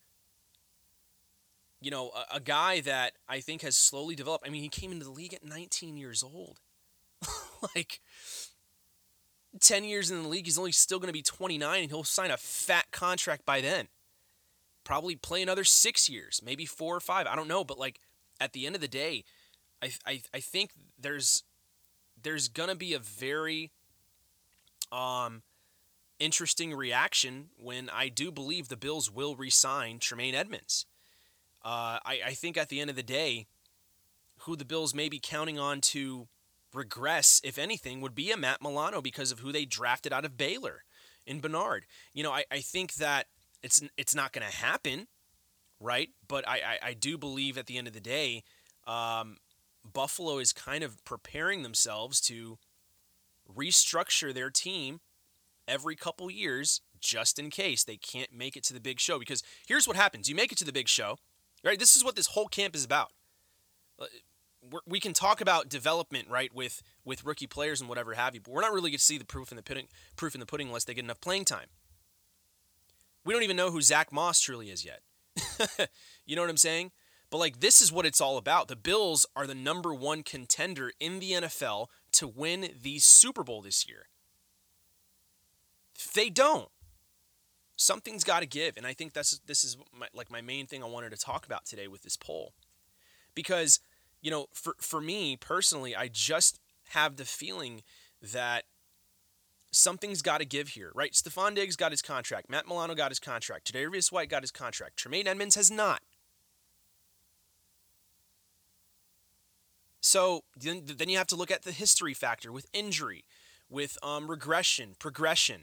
You 1.84 1.90
know, 1.90 2.12
a, 2.12 2.36
a 2.36 2.40
guy 2.40 2.80
that 2.82 3.14
I 3.28 3.40
think 3.40 3.64
has 3.64 3.76
slowly 3.76 4.14
developed. 4.14 4.46
I 4.46 4.52
mean, 4.52 4.62
he 4.62 4.70
came 4.70 4.92
into 4.92 5.06
the 5.06 5.12
league 5.12 5.34
at 5.34 5.44
19 5.44 5.98
years 5.98 6.22
old. 6.22 6.60
like, 7.76 8.02
10 9.60 9.84
years 9.86 10.12
in 10.12 10.22
the 10.22 10.30
league, 10.30 10.46
he's 10.46 10.60
only 10.60 10.72
still 10.72 11.00
going 11.00 11.08
to 11.08 11.14
be 11.14 11.24
29 11.24 11.82
and 11.82 11.90
he'll 11.90 12.04
sign 12.04 12.30
a 12.30 12.38
fat 12.38 12.86
contract 12.92 13.48
by 13.48 13.62
then 13.62 13.88
probably 14.84 15.16
play 15.16 15.42
another 15.42 15.64
six 15.64 16.10
years, 16.10 16.42
maybe 16.44 16.66
four 16.66 16.96
or 16.96 17.00
five. 17.00 17.28
I 17.28 17.36
don't 17.36 17.48
know, 17.48 17.64
but 17.64 17.80
like 17.80 18.00
at 18.40 18.54
the 18.54 18.66
end 18.66 18.76
of 18.76 18.82
the 18.82 18.88
day, 18.88 19.24
I 19.82 19.92
I, 20.06 20.22
I 20.34 20.40
think 20.40 20.72
there's 21.00 21.44
there's 22.22 22.48
gonna 22.48 22.76
be 22.76 22.94
a 22.94 23.00
very 23.00 23.72
um 24.92 25.44
interesting 26.20 26.74
reaction 26.74 27.50
when 27.58 27.90
I 27.90 28.08
do 28.08 28.32
believe 28.32 28.68
the 28.68 28.78
Bills 28.78 29.10
will 29.10 29.36
re-sign 29.36 29.98
Tremaine 29.98 30.36
Edmunds. 30.36 30.86
Uh, 31.64 31.98
I, 32.06 32.20
I 32.28 32.34
think 32.34 32.58
at 32.58 32.70
the 32.70 32.80
end 32.80 32.92
of 32.92 32.96
the 32.96 33.04
day, 33.04 33.48
who 34.42 34.56
the 34.56 34.66
Bills 34.66 34.94
may 34.94 35.10
be 35.10 35.20
counting 35.22 35.58
on 35.58 35.82
to 35.82 36.28
regress, 36.74 37.42
if 37.44 37.58
anything, 37.58 38.02
would 38.02 38.16
be 38.16 38.32
a 38.32 38.38
Matt 38.38 38.62
Milano 38.62 39.02
because 39.02 39.32
of 39.32 39.40
who 39.40 39.52
they 39.52 39.66
drafted 39.66 40.14
out 40.14 40.26
of 40.26 40.38
Baylor 40.38 40.84
in 41.26 41.40
Bernard. 41.40 41.86
You 42.14 42.24
know, 42.24 42.32
I, 42.32 42.46
I 42.52 42.60
think 42.60 42.96
that 42.96 43.28
it's 43.64 43.82
it's 43.98 44.16
not 44.16 44.34
going 44.34 44.48
to 44.48 44.56
happen, 44.56 45.08
right? 45.80 46.10
But 46.28 46.48
I, 46.48 46.56
I, 46.56 46.88
I 46.90 46.94
do 46.94 47.18
believe 47.18 47.58
at 47.58 47.68
the 47.68 47.78
end 47.78 47.88
of 47.88 47.94
the 47.94 48.00
day, 48.00 48.44
um, 48.88 49.38
Buffalo 49.92 50.40
is 50.40 50.54
kind 50.54 50.84
of 50.84 51.04
preparing 51.06 51.64
themselves 51.64 52.22
to 52.22 52.58
restructure 53.54 54.34
their 54.34 54.50
team 54.50 55.02
every 55.68 55.96
couple 55.96 56.30
years 56.32 56.82
just 57.00 57.40
in 57.40 57.50
case 57.50 57.84
they 57.84 57.98
can't 57.98 58.32
make 58.32 58.56
it 58.56 58.64
to 58.64 58.74
the 58.74 58.80
big 58.80 59.00
show. 59.00 59.20
Because 59.20 59.44
here's 59.68 59.88
what 59.88 59.96
happens: 59.96 60.30
you 60.30 60.36
make 60.36 60.52
it 60.52 60.58
to 60.60 60.66
the 60.66 60.74
big 60.74 60.88
show, 60.88 61.18
right? 61.64 61.80
This 61.80 61.96
is 61.96 62.04
what 62.04 62.16
this 62.16 62.28
whole 62.28 62.48
camp 62.48 62.76
is 62.76 62.86
about. 62.86 63.12
Uh, 64.00 64.06
we 64.86 65.00
can 65.00 65.14
talk 65.14 65.42
about 65.42 65.70
development, 65.70 66.28
right, 66.30 66.54
with 66.54 66.84
with 67.04 67.26
rookie 67.26 67.48
players 67.48 67.82
and 67.82 67.90
whatever 67.90 68.14
have 68.14 68.36
you, 68.36 68.42
but 68.42 68.54
we're 68.54 68.62
not 68.62 68.74
really 68.74 68.92
going 68.92 69.00
to 69.00 69.04
see 69.04 69.18
the 69.18 69.26
proof 69.26 69.52
in 69.52 69.56
the 69.56 69.64
pudding, 69.64 69.88
proof 70.16 70.36
in 70.36 70.40
the 70.40 70.46
pudding 70.46 70.68
unless 70.68 70.84
they 70.84 70.94
get 70.94 71.04
enough 71.04 71.22
playing 71.22 71.46
time. 71.46 71.68
We 73.24 73.34
don't 73.34 73.44
even 73.44 73.58
know 73.58 73.72
who 73.72 73.82
Zach 73.82 74.12
Moss 74.12 74.40
truly 74.42 74.70
is 74.70 74.86
yet. 74.86 75.02
you 76.26 76.36
know 76.36 76.42
what 76.42 76.50
I'm 76.50 76.58
saying? 76.58 76.92
But 77.30 77.38
like 77.38 77.60
this 77.60 77.82
is 77.82 77.92
what 77.92 78.06
it's 78.06 78.22
all 78.22 78.38
about. 78.38 78.68
The 78.68 78.76
Bills 78.76 79.26
are 79.36 79.48
the 79.48 79.56
number 79.56 79.94
one 79.94 80.22
contender 80.22 80.92
in 81.00 81.20
the 81.20 81.32
NFL 81.32 81.88
to 82.14 82.28
win 82.28 82.72
the 82.82 83.00
Super 83.00 83.44
Bowl 83.44 83.62
this 83.62 83.88
year. 83.88 84.08
If 85.96 86.14
they 86.14 86.30
don't, 86.30 86.70
something's 87.76 88.24
got 88.24 88.42
to 88.42 88.46
give, 88.46 88.76
and 88.76 88.86
I 88.86 88.94
think 88.94 89.14
that's 89.14 89.40
this 89.46 89.64
is 89.64 89.78
my, 89.98 90.08
like 90.14 90.32
my 90.32 90.42
main 90.42 90.68
thing 90.68 90.84
I 90.84 90.88
wanted 90.88 91.12
to 91.12 91.18
talk 91.18 91.46
about 91.46 91.66
today 91.66 91.88
with 91.88 92.02
this 92.04 92.18
poll, 92.18 92.54
because 93.34 93.80
you 94.22 94.30
know 94.30 94.48
for 94.54 94.76
for 94.80 95.00
me 95.00 95.38
personally, 95.38 95.96
I 95.96 96.10
just 96.10 96.60
have 96.90 97.16
the 97.16 97.26
feeling 97.26 97.84
that 98.22 98.66
something's 99.72 100.22
got 100.22 100.40
to 100.40 100.46
give 100.46 100.70
here, 100.70 100.92
right? 100.94 101.14
Stefon 101.14 101.56
Diggs 101.56 101.76
got 101.76 101.92
his 101.92 102.02
contract. 102.02 102.50
Matt 102.50 102.68
Milano 102.68 102.94
got 102.94 103.10
his 103.10 103.20
contract. 103.20 103.72
Tre'Davious 103.72 104.12
White 104.12 104.30
got 104.30 104.44
his 104.44 104.52
contract. 104.52 104.98
Tremaine 104.98 105.28
Edmunds 105.28 105.56
has 105.56 105.72
not. 105.72 106.02
So 110.02 110.44
then, 110.58 110.84
then 110.86 111.10
you 111.10 111.18
have 111.18 111.28
to 111.28 111.36
look 111.36 111.52
at 111.52 111.62
the 111.62 111.72
history 111.72 112.14
factor 112.14 112.52
with 112.52 112.68
injury, 112.74 113.24
with 113.70 113.98
um, 114.04 114.30
regression, 114.30 114.96
progression. 115.00 115.62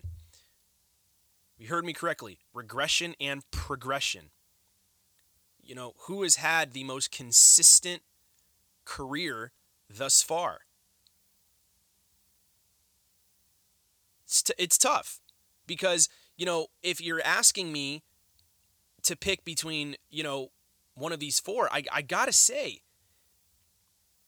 You 1.58 1.68
heard 1.68 1.84
me 1.84 1.92
correctly. 1.92 2.38
Regression 2.54 3.14
and 3.20 3.42
progression. 3.50 4.30
You 5.60 5.74
know, 5.74 5.94
who 6.02 6.22
has 6.22 6.36
had 6.36 6.72
the 6.72 6.84
most 6.84 7.10
consistent 7.10 8.02
career 8.84 9.52
thus 9.90 10.22
far? 10.22 10.60
It's, 14.28 14.42
t- 14.42 14.54
it's 14.58 14.76
tough 14.76 15.20
because, 15.66 16.08
you 16.36 16.44
know, 16.44 16.66
if 16.82 17.00
you're 17.00 17.22
asking 17.24 17.72
me 17.72 18.02
to 19.02 19.16
pick 19.16 19.42
between, 19.42 19.96
you 20.10 20.22
know, 20.22 20.50
one 20.94 21.12
of 21.12 21.18
these 21.18 21.40
four, 21.40 21.68
I, 21.72 21.84
I 21.90 22.02
got 22.02 22.26
to 22.26 22.32
say, 22.32 22.82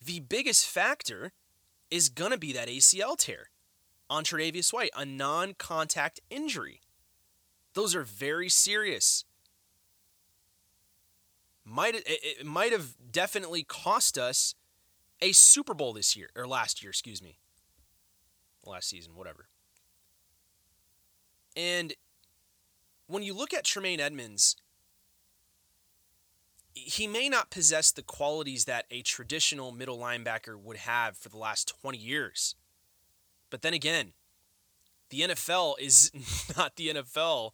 the 0.03 0.21
biggest 0.21 0.67
factor 0.67 1.33
is 1.91 2.09
to 2.33 2.39
be 2.39 2.53
that 2.55 2.69
ACL 2.69 3.19
tear 3.19 3.51
on 4.09 4.25
Tre'Davious 4.25 4.73
White, 4.73 4.91
a 4.97 5.05
non 5.05 5.53
contact 5.53 6.19
injury. 6.31 6.81
Those 7.75 7.95
are 7.95 8.03
very 8.03 8.49
serious. 8.49 9.27
Might 11.63 11.95
it, 11.95 12.05
it 12.07 12.47
might 12.47 12.73
have 12.73 12.95
definitely 13.13 13.65
cost 13.65 14.17
us 14.17 14.55
a 15.21 15.33
Super 15.33 15.75
Bowl 15.75 15.93
this 15.93 16.17
year 16.17 16.31
or 16.35 16.49
last 16.49 16.83
year, 16.83 16.89
excuse 16.91 17.23
me. 17.23 17.39
last 18.65 18.89
season, 18.89 19.15
whatever. 19.15 19.49
And 21.57 21.95
when 23.07 23.23
you 23.23 23.35
look 23.35 23.53
at 23.53 23.65
Tremaine 23.65 24.01
Edmunds, 24.01 24.57
he 26.73 27.07
may 27.07 27.29
not 27.29 27.51
possess 27.51 27.91
the 27.91 28.03
qualities 28.03 28.65
that 28.65 28.87
a 28.91 29.03
traditional 29.03 29.73
middle 29.73 29.99
linebacker 29.99 30.57
would 30.57 30.79
have 30.79 31.17
for 31.17 31.29
the 31.29 31.37
last 31.37 31.75
20 31.81 31.99
years. 31.99 32.55
But 33.51 33.63
then 33.63 33.75
again, 33.75 34.13
the 35.11 35.23
NFL 35.23 35.75
is 35.81 36.11
not 36.57 36.77
the 36.77 36.89
NFL 36.89 37.51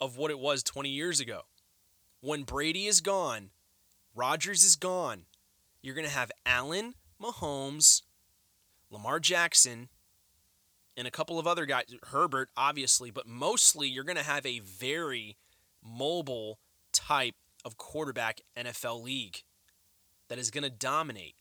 of 0.00 0.16
what 0.16 0.30
it 0.30 0.38
was 0.38 0.62
20 0.62 0.88
years 0.88 1.20
ago. 1.20 1.42
When 2.20 2.42
Brady 2.42 2.86
is 2.86 3.00
gone, 3.00 3.50
Rodgers 4.14 4.64
is 4.64 4.76
gone, 4.76 5.26
you're 5.82 5.94
going 5.94 6.06
to 6.06 6.12
have 6.14 6.32
Allen, 6.46 6.94
Mahomes, 7.20 8.02
Lamar 8.90 9.20
Jackson, 9.20 9.88
and 10.96 11.06
a 11.06 11.10
couple 11.10 11.38
of 11.38 11.46
other 11.46 11.66
guys, 11.66 11.86
Herbert, 12.10 12.50
obviously, 12.56 13.10
but 13.10 13.26
mostly 13.26 13.88
you're 13.88 14.04
going 14.04 14.16
to 14.16 14.22
have 14.22 14.46
a 14.46 14.60
very 14.60 15.36
mobile 15.82 16.58
type 16.92 17.34
of 17.64 17.76
quarterback 17.76 18.40
NFL 18.56 19.02
league 19.02 19.42
that 20.28 20.38
is 20.38 20.50
going 20.50 20.64
to 20.64 20.70
dominate. 20.70 21.34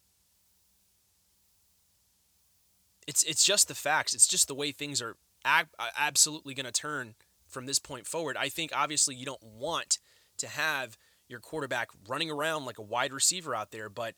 It's 3.06 3.24
it's 3.24 3.44
just 3.44 3.68
the 3.68 3.76
facts. 3.76 4.14
It's 4.14 4.28
just 4.28 4.48
the 4.48 4.56
way 4.56 4.72
things 4.72 5.02
are 5.02 5.18
ab- 5.44 5.68
uh, 5.78 5.90
absolutely 5.98 6.54
going 6.54 6.66
to 6.66 6.72
turn 6.72 7.16
from 7.48 7.66
this 7.66 7.80
point 7.80 8.08
forward. 8.08 8.38
I 8.38 8.50
think 8.50 8.72
obviously 8.74 9.16
you 9.16 9.26
don't 9.26 9.44
want 9.44 10.00
to 10.38 10.48
have 10.48 10.98
your 11.28 11.40
quarterback 11.40 11.90
running 12.08 12.32
around 12.32 12.66
like 12.66 12.80
a 12.80 12.84
wide 12.84 13.12
receiver 13.12 13.54
out 13.54 13.72
there, 13.72 13.90
but 13.90 14.16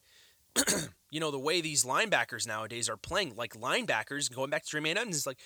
you 1.11 1.19
know 1.19 1.31
the 1.31 1.39
way 1.39 1.61
these 1.61 1.85
linebackers 1.85 2.47
nowadays 2.47 2.89
are 2.89 2.97
playing, 2.97 3.35
like 3.35 3.55
linebackers, 3.55 4.33
going 4.33 4.49
back 4.49 4.63
to 4.63 4.69
Tremaine 4.69 4.97
Edmunds, 4.97 5.17
is 5.17 5.27
like 5.27 5.39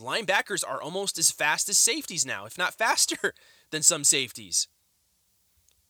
linebackers 0.00 0.62
are 0.66 0.82
almost 0.82 1.18
as 1.18 1.30
fast 1.30 1.68
as 1.68 1.78
safeties 1.78 2.26
now, 2.26 2.46
if 2.46 2.58
not 2.58 2.74
faster 2.74 3.34
than 3.70 3.82
some 3.82 4.04
safeties. 4.04 4.68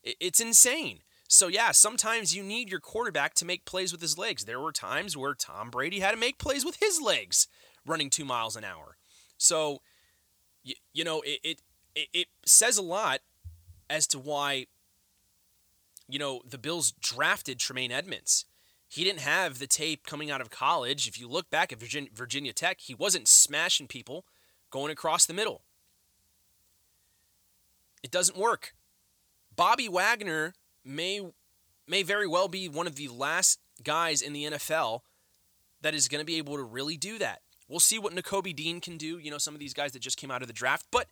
It's 0.02 0.40
insane. 0.40 1.00
So, 1.28 1.48
yeah, 1.48 1.72
sometimes 1.72 2.36
you 2.36 2.42
need 2.42 2.70
your 2.70 2.80
quarterback 2.80 3.34
to 3.34 3.46
make 3.46 3.64
plays 3.64 3.92
with 3.92 4.02
his 4.02 4.18
legs. 4.18 4.44
There 4.44 4.60
were 4.60 4.72
times 4.72 5.16
where 5.16 5.34
Tom 5.34 5.70
Brady 5.70 6.00
had 6.00 6.10
to 6.10 6.16
make 6.16 6.38
plays 6.38 6.64
with 6.64 6.76
his 6.76 7.00
legs 7.00 7.48
running 7.86 8.10
two 8.10 8.24
miles 8.24 8.56
an 8.56 8.64
hour. 8.64 8.98
So, 9.38 9.80
you, 10.62 10.74
you 10.92 11.02
know, 11.02 11.22
it, 11.24 11.60
it, 11.94 12.08
it 12.12 12.26
says 12.44 12.76
a 12.76 12.82
lot 12.82 13.20
as 13.88 14.06
to 14.08 14.18
why, 14.18 14.66
you 16.08 16.18
know, 16.18 16.42
the 16.48 16.58
Bills 16.58 16.92
drafted 17.00 17.58
Tremaine 17.58 17.90
Edmunds. 17.90 18.44
He 18.94 19.02
didn't 19.02 19.22
have 19.22 19.58
the 19.58 19.66
tape 19.66 20.06
coming 20.06 20.30
out 20.30 20.40
of 20.40 20.50
college. 20.50 21.08
If 21.08 21.18
you 21.18 21.26
look 21.26 21.50
back 21.50 21.72
at 21.72 21.80
Virginia, 21.80 22.10
Virginia 22.14 22.52
Tech, 22.52 22.80
he 22.80 22.94
wasn't 22.94 23.26
smashing 23.26 23.88
people 23.88 24.24
going 24.70 24.92
across 24.92 25.26
the 25.26 25.34
middle. 25.34 25.62
It 28.04 28.12
doesn't 28.12 28.38
work. 28.38 28.76
Bobby 29.56 29.88
Wagner 29.88 30.54
may 30.84 31.20
may 31.88 32.04
very 32.04 32.28
well 32.28 32.46
be 32.46 32.68
one 32.68 32.86
of 32.86 32.94
the 32.94 33.08
last 33.08 33.58
guys 33.82 34.22
in 34.22 34.32
the 34.32 34.44
NFL 34.44 35.00
that 35.80 35.92
is 35.92 36.06
going 36.06 36.20
to 36.20 36.24
be 36.24 36.38
able 36.38 36.54
to 36.54 36.62
really 36.62 36.96
do 36.96 37.18
that. 37.18 37.40
We'll 37.68 37.80
see 37.80 37.98
what 37.98 38.14
Nakobe 38.14 38.54
Dean 38.54 38.80
can 38.80 38.96
do, 38.96 39.18
you 39.18 39.28
know, 39.28 39.38
some 39.38 39.54
of 39.54 39.60
these 39.60 39.74
guys 39.74 39.90
that 39.94 40.02
just 40.02 40.18
came 40.18 40.30
out 40.30 40.40
of 40.40 40.46
the 40.46 40.54
draft, 40.54 40.86
but 40.92 41.08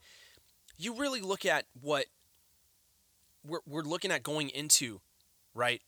you 0.78 0.94
really 0.94 1.20
look 1.20 1.44
at 1.44 1.64
what 1.80 2.06
we're, 3.44 3.58
we're 3.66 3.82
looking 3.82 4.12
at 4.12 4.22
going 4.22 4.50
into, 4.50 5.00
right? 5.52 5.82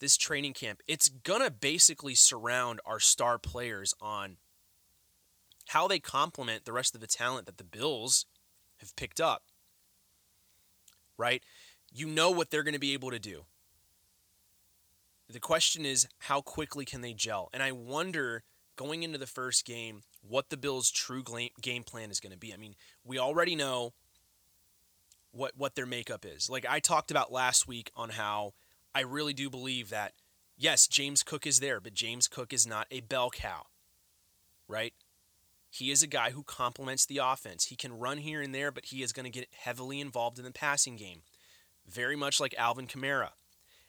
This 0.00 0.16
training 0.16 0.54
camp. 0.54 0.82
It's 0.88 1.08
going 1.08 1.42
to 1.42 1.50
basically 1.50 2.14
surround 2.14 2.80
our 2.84 3.00
star 3.00 3.38
players 3.38 3.94
on 4.00 4.38
how 5.68 5.86
they 5.86 6.00
complement 6.00 6.64
the 6.64 6.72
rest 6.72 6.94
of 6.94 7.00
the 7.00 7.06
talent 7.06 7.46
that 7.46 7.58
the 7.58 7.64
Bills 7.64 8.26
have 8.78 8.96
picked 8.96 9.20
up 9.20 9.44
right? 11.20 11.42
You 11.92 12.06
know 12.06 12.30
what 12.30 12.50
they're 12.50 12.64
going 12.64 12.74
to 12.74 12.80
be 12.80 12.94
able 12.94 13.10
to 13.10 13.18
do. 13.18 13.42
The 15.28 15.38
question 15.38 15.84
is, 15.86 16.08
how 16.18 16.40
quickly 16.40 16.84
can 16.84 17.02
they 17.02 17.12
gel? 17.12 17.50
And 17.52 17.62
I 17.62 17.70
wonder 17.70 18.42
going 18.74 19.02
into 19.02 19.18
the 19.18 19.26
first 19.26 19.64
game 19.64 20.02
what 20.26 20.48
the 20.48 20.56
Bills' 20.56 20.90
true 20.90 21.22
game 21.60 21.84
plan 21.84 22.10
is 22.10 22.18
going 22.18 22.32
to 22.32 22.38
be. 22.38 22.52
I 22.52 22.56
mean, 22.56 22.74
we 23.04 23.18
already 23.18 23.54
know 23.54 23.92
what 25.32 25.52
what 25.56 25.76
their 25.76 25.86
makeup 25.86 26.24
is. 26.24 26.50
Like 26.50 26.66
I 26.68 26.80
talked 26.80 27.12
about 27.12 27.30
last 27.30 27.68
week 27.68 27.92
on 27.94 28.08
how 28.08 28.54
I 28.94 29.00
really 29.00 29.34
do 29.34 29.48
believe 29.50 29.90
that 29.90 30.12
yes, 30.56 30.86
James 30.86 31.22
Cook 31.22 31.46
is 31.46 31.60
there, 31.60 31.80
but 31.80 31.94
James 31.94 32.28
Cook 32.28 32.52
is 32.52 32.66
not 32.66 32.86
a 32.90 33.00
bell 33.00 33.30
cow. 33.30 33.66
Right? 34.68 34.94
He 35.70 35.90
is 35.90 36.02
a 36.02 36.08
guy 36.08 36.30
who 36.30 36.42
complements 36.42 37.06
the 37.06 37.18
offense. 37.18 37.66
He 37.66 37.76
can 37.76 37.98
run 37.98 38.18
here 38.18 38.40
and 38.42 38.54
there, 38.54 38.72
but 38.72 38.86
he 38.86 39.02
is 39.02 39.12
going 39.12 39.24
to 39.24 39.30
get 39.30 39.48
heavily 39.56 40.00
involved 40.00 40.38
in 40.38 40.44
the 40.44 40.50
passing 40.50 40.96
game, 40.96 41.22
very 41.88 42.16
much 42.16 42.40
like 42.40 42.54
Alvin 42.58 42.88
Kamara. 42.88 43.30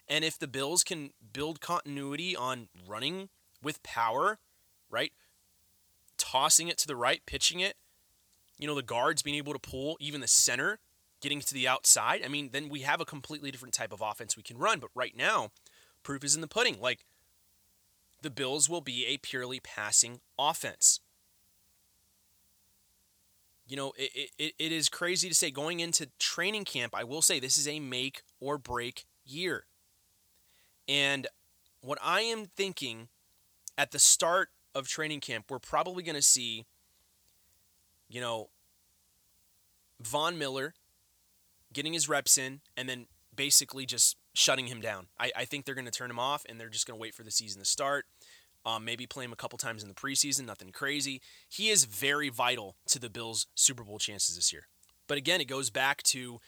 And 0.07 0.23
if 0.23 0.37
the 0.37 0.47
Bills 0.47 0.83
can 0.83 1.11
build 1.33 1.59
continuity 1.59 2.35
on 2.35 2.67
running 2.87 3.29
with 3.63 3.81
power, 3.81 4.37
right? 4.91 5.11
Tossing 6.17 6.67
it 6.67 6.77
to 6.79 6.87
the 6.87 6.95
right, 6.95 7.21
pitching 7.25 7.59
it, 7.61 7.75
you 8.59 8.67
know, 8.67 8.75
the 8.75 8.83
guards 8.83 9.23
being 9.23 9.37
able 9.37 9.53
to 9.53 9.59
pull, 9.59 9.97
even 9.99 10.21
the 10.21 10.27
center 10.27 10.79
getting 11.21 11.39
to 11.41 11.53
the 11.53 11.67
outside, 11.67 12.21
I 12.25 12.27
mean, 12.27 12.49
then 12.51 12.69
we 12.69 12.81
have 12.81 12.99
a 12.99 13.05
completely 13.05 13.51
different 13.51 13.73
type 13.73 13.93
of 13.93 14.01
offense 14.01 14.35
we 14.35 14.43
can 14.43 14.57
run. 14.57 14.79
But 14.79 14.89
right 14.95 15.15
now, 15.15 15.51
proof 16.03 16.23
is 16.23 16.35
in 16.35 16.41
the 16.41 16.47
pudding. 16.47 16.77
Like, 16.79 17.05
the 18.21 18.29
Bills 18.29 18.69
will 18.69 18.81
be 18.81 19.05
a 19.05 19.17
purely 19.17 19.59
passing 19.59 20.19
offense 20.37 20.99
you 23.71 23.77
know, 23.77 23.93
it, 23.97 24.31
it, 24.37 24.53
it 24.59 24.71
is 24.73 24.89
crazy 24.89 25.29
to 25.29 25.33
say 25.33 25.49
going 25.49 25.79
into 25.79 26.09
training 26.19 26.65
camp, 26.65 26.93
I 26.93 27.05
will 27.05 27.21
say 27.21 27.39
this 27.39 27.57
is 27.57 27.69
a 27.69 27.79
make 27.79 28.23
or 28.41 28.57
break 28.57 29.05
year. 29.25 29.63
And 30.89 31.25
what 31.79 31.97
I 32.03 32.19
am 32.19 32.47
thinking 32.47 33.07
at 33.77 33.91
the 33.91 33.97
start 33.97 34.49
of 34.75 34.89
training 34.89 35.21
camp, 35.21 35.45
we're 35.49 35.59
probably 35.59 36.03
going 36.03 36.17
to 36.17 36.21
see, 36.21 36.65
you 38.09 38.19
know, 38.19 38.49
Von 40.01 40.37
Miller 40.37 40.73
getting 41.73 41.93
his 41.93 42.09
reps 42.09 42.37
in 42.37 42.61
and 42.75 42.87
then 42.87 43.07
basically 43.35 43.85
just 43.85 44.17
shutting 44.33 44.67
him 44.67 44.81
down. 44.81 45.07
I, 45.19 45.31
I 45.35 45.45
think 45.45 45.65
they're 45.65 45.75
going 45.75 45.85
to 45.85 45.91
turn 45.91 46.09
him 46.11 46.19
off 46.19 46.45
and 46.47 46.59
they're 46.59 46.69
just 46.69 46.85
going 46.85 46.97
to 46.97 47.01
wait 47.01 47.15
for 47.15 47.23
the 47.23 47.31
season 47.31 47.61
to 47.61 47.65
start. 47.65 48.05
Um, 48.65 48.85
maybe 48.85 49.07
play 49.07 49.25
him 49.25 49.33
a 49.33 49.37
couple 49.37 49.57
times 49.57 49.81
in 49.81 49.89
the 49.89 49.95
preseason, 49.95 50.45
nothing 50.45 50.71
crazy. 50.71 51.21
He 51.49 51.69
is 51.69 51.85
very 51.85 52.29
vital 52.29 52.75
to 52.87 52.99
the 52.99 53.09
Bills' 53.09 53.47
Super 53.55 53.83
Bowl 53.83 53.97
chances 53.97 54.35
this 54.35 54.53
year. 54.53 54.67
But 55.07 55.17
again, 55.17 55.41
it 55.41 55.47
goes 55.47 55.71
back 55.71 56.03
to 56.03 56.39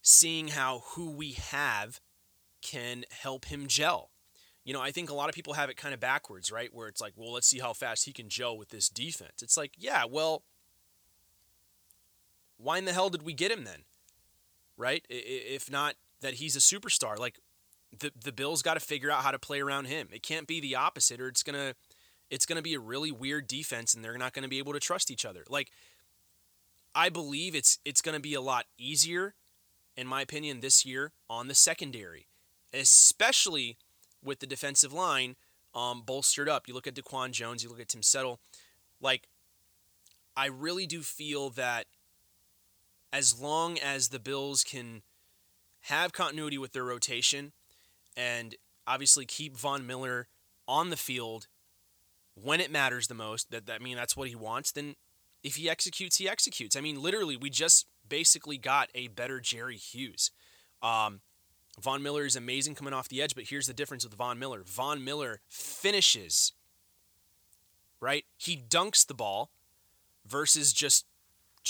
seeing 0.00 0.48
how 0.48 0.82
who 0.92 1.10
we 1.10 1.32
have 1.32 2.00
can 2.62 3.04
help 3.10 3.46
him 3.46 3.66
gel. 3.66 4.10
You 4.64 4.72
know, 4.74 4.80
I 4.80 4.92
think 4.92 5.10
a 5.10 5.14
lot 5.14 5.28
of 5.28 5.34
people 5.34 5.54
have 5.54 5.70
it 5.70 5.76
kind 5.76 5.94
of 5.94 6.00
backwards, 6.00 6.52
right? 6.52 6.72
Where 6.72 6.86
it's 6.86 7.00
like, 7.00 7.14
well, 7.16 7.32
let's 7.32 7.48
see 7.48 7.58
how 7.58 7.72
fast 7.72 8.04
he 8.04 8.12
can 8.12 8.28
gel 8.28 8.56
with 8.56 8.68
this 8.68 8.88
defense. 8.88 9.42
It's 9.42 9.56
like, 9.56 9.72
yeah, 9.76 10.04
well, 10.08 10.44
why 12.58 12.78
in 12.78 12.84
the 12.84 12.92
hell 12.92 13.10
did 13.10 13.22
we 13.22 13.32
get 13.32 13.50
him 13.50 13.64
then? 13.64 13.84
Right? 14.80 15.04
If 15.10 15.70
not 15.70 15.96
that 16.22 16.34
he's 16.34 16.56
a 16.56 16.58
superstar, 16.58 17.18
like 17.18 17.38
the 17.98 18.10
the 18.18 18.32
Bills 18.32 18.62
got 18.62 18.74
to 18.74 18.80
figure 18.80 19.10
out 19.10 19.22
how 19.22 19.30
to 19.30 19.38
play 19.38 19.60
around 19.60 19.86
him. 19.86 20.08
It 20.10 20.22
can't 20.22 20.46
be 20.46 20.58
the 20.58 20.74
opposite, 20.74 21.20
or 21.20 21.28
it's 21.28 21.42
gonna 21.42 21.74
it's 22.30 22.46
gonna 22.46 22.62
be 22.62 22.72
a 22.72 22.80
really 22.80 23.12
weird 23.12 23.46
defense, 23.46 23.92
and 23.92 24.02
they're 24.02 24.16
not 24.16 24.32
gonna 24.32 24.48
be 24.48 24.58
able 24.58 24.72
to 24.72 24.80
trust 24.80 25.10
each 25.10 25.26
other. 25.26 25.44
Like 25.50 25.70
I 26.94 27.10
believe 27.10 27.54
it's 27.54 27.78
it's 27.84 28.00
gonna 28.00 28.20
be 28.20 28.32
a 28.32 28.40
lot 28.40 28.64
easier, 28.78 29.34
in 29.98 30.06
my 30.06 30.22
opinion, 30.22 30.60
this 30.60 30.86
year 30.86 31.12
on 31.28 31.48
the 31.48 31.54
secondary, 31.54 32.26
especially 32.72 33.76
with 34.24 34.40
the 34.40 34.46
defensive 34.46 34.94
line 34.94 35.36
um, 35.74 36.02
bolstered 36.06 36.48
up. 36.48 36.66
You 36.66 36.74
look 36.74 36.86
at 36.86 36.94
DaQuan 36.94 37.32
Jones, 37.32 37.62
you 37.62 37.68
look 37.68 37.80
at 37.80 37.88
Tim 37.88 38.02
Settle, 38.02 38.40
like 38.98 39.28
I 40.36 40.46
really 40.46 40.86
do 40.86 41.02
feel 41.02 41.50
that 41.50 41.86
as 43.12 43.40
long 43.40 43.78
as 43.78 44.08
the 44.08 44.18
Bills 44.18 44.62
can 44.64 45.02
have 45.82 46.12
continuity 46.12 46.58
with 46.58 46.72
their 46.72 46.84
rotation 46.84 47.52
and 48.16 48.54
obviously 48.86 49.24
keep 49.24 49.56
Von 49.56 49.86
Miller 49.86 50.28
on 50.68 50.90
the 50.90 50.96
field 50.96 51.48
when 52.34 52.60
it 52.60 52.70
matters 52.70 53.08
the 53.08 53.14
most. 53.14 53.50
That, 53.50 53.66
that 53.66 53.80
I 53.80 53.82
mean, 53.82 53.96
that's 53.96 54.16
what 54.16 54.28
he 54.28 54.34
wants. 54.34 54.72
Then 54.72 54.96
if 55.42 55.56
he 55.56 55.68
executes, 55.68 56.16
he 56.16 56.28
executes. 56.28 56.76
I 56.76 56.80
mean, 56.80 57.00
literally, 57.00 57.36
we 57.36 57.50
just 57.50 57.86
basically 58.08 58.58
got 58.58 58.90
a 58.94 59.08
better 59.08 59.40
Jerry 59.40 59.76
Hughes. 59.76 60.30
Um, 60.82 61.20
Von 61.80 62.02
Miller 62.02 62.24
is 62.24 62.36
amazing 62.36 62.74
coming 62.74 62.92
off 62.92 63.08
the 63.08 63.22
edge, 63.22 63.34
but 63.34 63.44
here's 63.48 63.66
the 63.66 63.72
difference 63.74 64.04
with 64.04 64.14
Von 64.14 64.38
Miller. 64.38 64.62
Von 64.66 65.02
Miller 65.04 65.40
finishes, 65.48 66.52
right? 68.00 68.24
He 68.36 68.56
dunks 68.56 69.06
the 69.06 69.14
ball 69.14 69.50
versus 70.26 70.72
just 70.72 71.06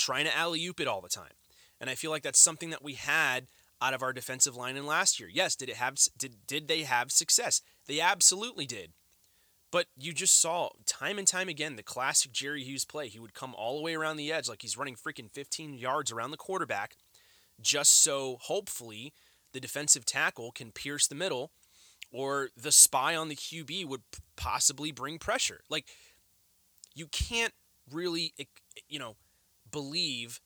trying 0.01 0.25
to 0.25 0.35
alley 0.35 0.65
oop 0.65 0.79
it 0.79 0.87
all 0.87 1.01
the 1.01 1.09
time. 1.09 1.33
And 1.79 1.89
I 1.89 1.95
feel 1.95 2.11
like 2.11 2.23
that's 2.23 2.39
something 2.39 2.69
that 2.69 2.83
we 2.83 2.93
had 2.93 3.47
out 3.81 3.93
of 3.93 4.03
our 4.03 4.13
defensive 4.13 4.55
line 4.55 4.77
in 4.77 4.85
last 4.85 5.19
year. 5.19 5.29
Yes, 5.31 5.55
did 5.55 5.69
it 5.69 5.77
have 5.77 5.97
did 6.17 6.35
did 6.45 6.67
they 6.67 6.83
have 6.83 7.11
success? 7.11 7.61
They 7.87 7.99
absolutely 7.99 8.65
did. 8.65 8.93
But 9.71 9.87
you 9.97 10.13
just 10.13 10.39
saw 10.39 10.69
time 10.85 11.17
and 11.17 11.27
time 11.27 11.47
again 11.47 11.77
the 11.77 11.83
classic 11.83 12.33
Jerry 12.33 12.63
Hughes 12.63 12.85
play. 12.85 13.07
He 13.07 13.19
would 13.19 13.33
come 13.33 13.55
all 13.55 13.77
the 13.77 13.83
way 13.83 13.95
around 13.95 14.17
the 14.17 14.31
edge 14.31 14.49
like 14.49 14.61
he's 14.61 14.77
running 14.77 14.95
freaking 14.95 15.31
15 15.31 15.73
yards 15.73 16.11
around 16.11 16.31
the 16.31 16.37
quarterback 16.37 16.97
just 17.59 18.03
so 18.03 18.37
hopefully 18.41 19.13
the 19.53 19.59
defensive 19.59 20.05
tackle 20.05 20.51
can 20.51 20.71
pierce 20.71 21.07
the 21.07 21.15
middle 21.15 21.51
or 22.11 22.49
the 22.57 22.71
spy 22.71 23.15
on 23.15 23.29
the 23.29 23.35
QB 23.35 23.85
would 23.87 24.01
possibly 24.35 24.91
bring 24.91 25.17
pressure. 25.17 25.61
Like 25.69 25.87
you 26.93 27.07
can't 27.07 27.53
really 27.89 28.33
you 28.87 28.99
know 28.99 29.15
believe 29.71 30.41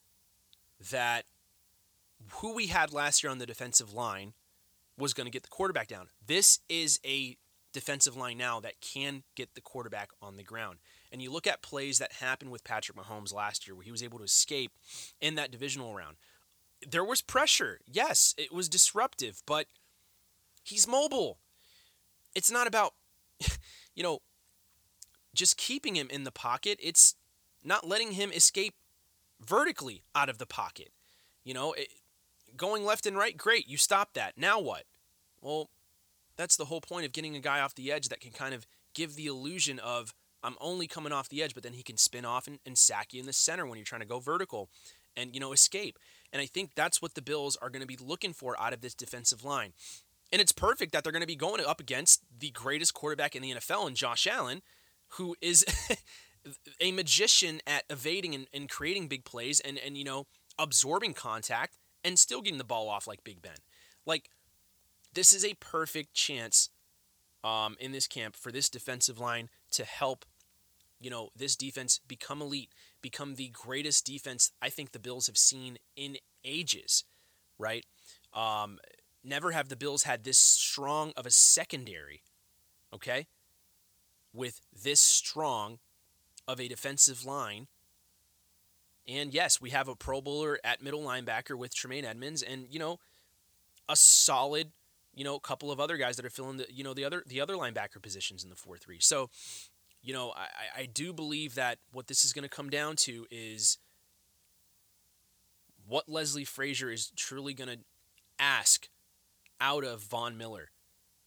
that 0.91 1.25
who 2.35 2.53
we 2.53 2.67
had 2.67 2.93
last 2.93 3.23
year 3.23 3.31
on 3.31 3.37
the 3.37 3.45
defensive 3.45 3.93
line 3.93 4.33
was 4.97 5.13
going 5.13 5.25
to 5.25 5.31
get 5.31 5.43
the 5.43 5.49
quarterback 5.49 5.87
down. 5.87 6.07
This 6.25 6.59
is 6.69 6.99
a 7.05 7.37
defensive 7.73 8.15
line 8.15 8.37
now 8.37 8.59
that 8.61 8.79
can 8.79 9.23
get 9.35 9.53
the 9.53 9.61
quarterback 9.61 10.09
on 10.21 10.37
the 10.37 10.43
ground. 10.43 10.79
And 11.11 11.21
you 11.21 11.31
look 11.31 11.45
at 11.45 11.61
plays 11.61 11.99
that 11.99 12.13
happened 12.13 12.51
with 12.51 12.63
Patrick 12.63 12.97
Mahomes 12.97 13.33
last 13.33 13.67
year 13.67 13.75
where 13.75 13.83
he 13.83 13.91
was 13.91 14.01
able 14.01 14.17
to 14.19 14.23
escape 14.23 14.71
in 15.19 15.35
that 15.35 15.51
divisional 15.51 15.93
round. 15.93 16.15
There 16.87 17.03
was 17.03 17.21
pressure. 17.21 17.79
Yes, 17.85 18.33
it 18.37 18.53
was 18.53 18.69
disruptive, 18.69 19.41
but 19.45 19.67
he's 20.63 20.87
mobile. 20.87 21.39
It's 22.33 22.51
not 22.51 22.67
about, 22.67 22.93
you 23.95 24.03
know, 24.03 24.19
just 25.33 25.57
keeping 25.57 25.95
him 25.95 26.07
in 26.09 26.23
the 26.23 26.31
pocket. 26.31 26.79
It's 26.81 27.15
not 27.63 27.87
letting 27.87 28.11
him 28.11 28.31
escape 28.31 28.75
vertically 29.45 30.03
out 30.13 30.29
of 30.29 30.37
the 30.37 30.45
pocket. 30.45 30.89
You 31.43 31.53
know, 31.53 31.73
it, 31.73 31.89
going 32.57 32.85
left 32.85 33.05
and 33.05 33.17
right, 33.17 33.35
great. 33.35 33.67
You 33.67 33.77
stop 33.77 34.13
that. 34.13 34.37
Now 34.37 34.59
what? 34.59 34.83
Well, 35.41 35.69
that's 36.37 36.57
the 36.57 36.65
whole 36.65 36.81
point 36.81 37.05
of 37.05 37.11
getting 37.11 37.35
a 37.35 37.39
guy 37.39 37.59
off 37.59 37.75
the 37.75 37.91
edge 37.91 38.09
that 38.09 38.19
can 38.19 38.31
kind 38.31 38.53
of 38.53 38.65
give 38.93 39.15
the 39.15 39.27
illusion 39.27 39.79
of 39.79 40.13
I'm 40.43 40.55
only 40.61 40.87
coming 40.87 41.11
off 41.11 41.29
the 41.29 41.41
edge, 41.41 41.53
but 41.53 41.63
then 41.63 41.73
he 41.73 41.83
can 41.83 41.97
spin 41.97 42.25
off 42.25 42.47
and, 42.47 42.59
and 42.65 42.77
sack 42.77 43.13
you 43.13 43.19
in 43.19 43.25
the 43.25 43.33
center 43.33 43.65
when 43.65 43.77
you're 43.77 43.85
trying 43.85 44.01
to 44.01 44.07
go 44.07 44.19
vertical 44.19 44.69
and, 45.17 45.33
you 45.33 45.39
know, 45.39 45.53
escape. 45.53 45.97
And 46.31 46.41
I 46.41 46.45
think 46.45 46.71
that's 46.75 47.01
what 47.01 47.15
the 47.15 47.21
Bills 47.21 47.57
are 47.61 47.69
going 47.69 47.81
to 47.81 47.87
be 47.87 47.97
looking 47.97 48.33
for 48.33 48.59
out 48.61 48.73
of 48.73 48.81
this 48.81 48.93
defensive 48.93 49.43
line. 49.43 49.73
And 50.31 50.41
it's 50.41 50.51
perfect 50.51 50.91
that 50.91 51.03
they're 51.03 51.13
going 51.13 51.21
to 51.21 51.27
be 51.27 51.35
going 51.35 51.63
up 51.65 51.79
against 51.79 52.21
the 52.37 52.51
greatest 52.51 52.93
quarterback 52.93 53.35
in 53.35 53.41
the 53.41 53.53
NFL 53.53 53.87
in 53.87 53.95
Josh 53.95 54.27
Allen, 54.27 54.61
who 55.09 55.35
is 55.41 55.65
a 56.79 56.91
magician 56.91 57.61
at 57.65 57.83
evading 57.89 58.35
and, 58.35 58.47
and 58.53 58.69
creating 58.69 59.07
big 59.07 59.25
plays 59.25 59.59
and, 59.59 59.77
and, 59.77 59.97
you 59.97 60.03
know, 60.03 60.27
absorbing 60.57 61.13
contact 61.13 61.77
and 62.03 62.19
still 62.19 62.41
getting 62.41 62.57
the 62.57 62.63
ball 62.63 62.89
off 62.89 63.07
like 63.07 63.23
Big 63.23 63.41
Ben. 63.41 63.57
Like, 64.05 64.29
this 65.13 65.33
is 65.33 65.43
a 65.43 65.55
perfect 65.55 66.13
chance 66.13 66.69
um, 67.43 67.75
in 67.79 67.91
this 67.91 68.07
camp 68.07 68.35
for 68.35 68.51
this 68.51 68.69
defensive 68.69 69.19
line 69.19 69.49
to 69.71 69.85
help, 69.85 70.25
you 70.99 71.09
know, 71.09 71.29
this 71.35 71.55
defense 71.55 71.99
become 72.07 72.41
elite, 72.41 72.71
become 73.01 73.35
the 73.35 73.49
greatest 73.49 74.05
defense 74.05 74.51
I 74.61 74.69
think 74.69 74.91
the 74.91 74.99
Bills 74.99 75.27
have 75.27 75.37
seen 75.37 75.77
in 75.95 76.17
ages, 76.43 77.03
right? 77.57 77.85
Um, 78.33 78.79
never 79.23 79.51
have 79.51 79.69
the 79.69 79.75
Bills 79.75 80.03
had 80.03 80.23
this 80.23 80.37
strong 80.37 81.13
of 81.17 81.25
a 81.25 81.31
secondary, 81.31 82.21
okay? 82.93 83.27
With 84.33 84.61
this 84.71 84.99
strong 84.99 85.79
of 86.47 86.59
a 86.59 86.67
defensive 86.67 87.25
line. 87.25 87.67
And 89.07 89.33
yes, 89.33 89.61
we 89.61 89.69
have 89.69 89.87
a 89.87 89.95
Pro 89.95 90.21
Bowler 90.21 90.59
at 90.63 90.81
middle 90.81 91.01
linebacker 91.01 91.57
with 91.57 91.75
Tremaine 91.75 92.05
Edmunds, 92.05 92.41
and 92.41 92.67
you 92.69 92.79
know, 92.79 92.99
a 93.87 93.95
solid, 93.95 94.71
you 95.13 95.23
know, 95.23 95.37
couple 95.39 95.71
of 95.71 95.79
other 95.79 95.97
guys 95.97 96.15
that 96.15 96.25
are 96.25 96.31
filling 96.31 96.57
the, 96.57 96.65
you 96.71 96.83
know, 96.83 96.93
the 96.93 97.05
other 97.05 97.23
the 97.27 97.39
other 97.39 97.53
linebacker 97.53 98.01
positions 98.01 98.43
in 98.43 98.49
the 98.49 98.55
four 98.55 98.77
three. 98.77 98.99
So, 98.99 99.29
you 100.01 100.13
know, 100.13 100.33
I, 100.35 100.81
I 100.81 100.85
do 100.85 101.13
believe 101.13 101.55
that 101.55 101.77
what 101.91 102.07
this 102.07 102.25
is 102.25 102.33
going 102.33 102.43
to 102.43 102.49
come 102.49 102.69
down 102.69 102.95
to 102.97 103.27
is 103.29 103.77
what 105.87 106.09
Leslie 106.09 106.45
Frazier 106.45 106.91
is 106.91 107.11
truly 107.15 107.53
going 107.53 107.69
to 107.69 107.79
ask 108.39 108.89
out 109.61 109.83
of 109.83 110.01
Von 110.01 110.37
Miller. 110.37 110.71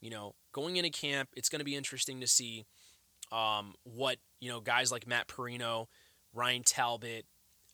You 0.00 0.11
know, 0.11 0.35
going 0.52 0.76
into 0.76 0.90
camp, 0.90 1.28
it's 1.37 1.48
going 1.48 1.61
to 1.61 1.64
be 1.64 1.76
interesting 1.76 2.20
to 2.20 2.26
see 2.26 2.66
um, 3.33 3.74
what 3.85 4.18
you 4.40 4.48
know 4.48 4.61
guys 4.61 4.92
like 4.92 5.07
Matt 5.07 5.29
Parrino, 5.29 5.88
Ryan 6.35 6.62
Talbot. 6.62 7.27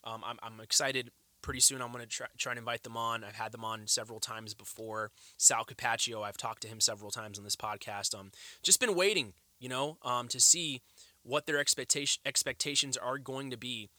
Um, 0.04 0.22
I'm, 0.24 0.38
I'm 0.42 0.60
excited. 0.60 1.10
Pretty 1.42 1.60
soon, 1.60 1.82
I'm 1.82 1.92
going 1.92 2.02
to 2.02 2.08
try, 2.08 2.26
try 2.38 2.52
and 2.52 2.58
invite 2.58 2.84
them 2.84 2.96
on. 2.96 3.22
I've 3.22 3.34
had 3.34 3.52
them 3.52 3.64
on 3.64 3.86
several 3.86 4.18
times 4.18 4.54
before. 4.54 5.10
Sal 5.36 5.64
Capaccio, 5.64 6.22
I've 6.22 6.38
talked 6.38 6.62
to 6.62 6.68
him 6.68 6.80
several 6.80 7.10
times 7.10 7.36
on 7.36 7.44
this 7.44 7.56
podcast. 7.56 8.18
Um, 8.18 8.30
just 8.62 8.80
been 8.80 8.94
waiting, 8.94 9.34
you 9.58 9.68
know, 9.68 9.98
um, 10.02 10.28
to 10.28 10.40
see 10.40 10.80
what 11.22 11.46
their 11.46 11.58
expectation 11.58 12.20
expectations 12.24 12.96
are 12.96 13.18
going 13.18 13.50
to 13.50 13.58
be 13.58 13.90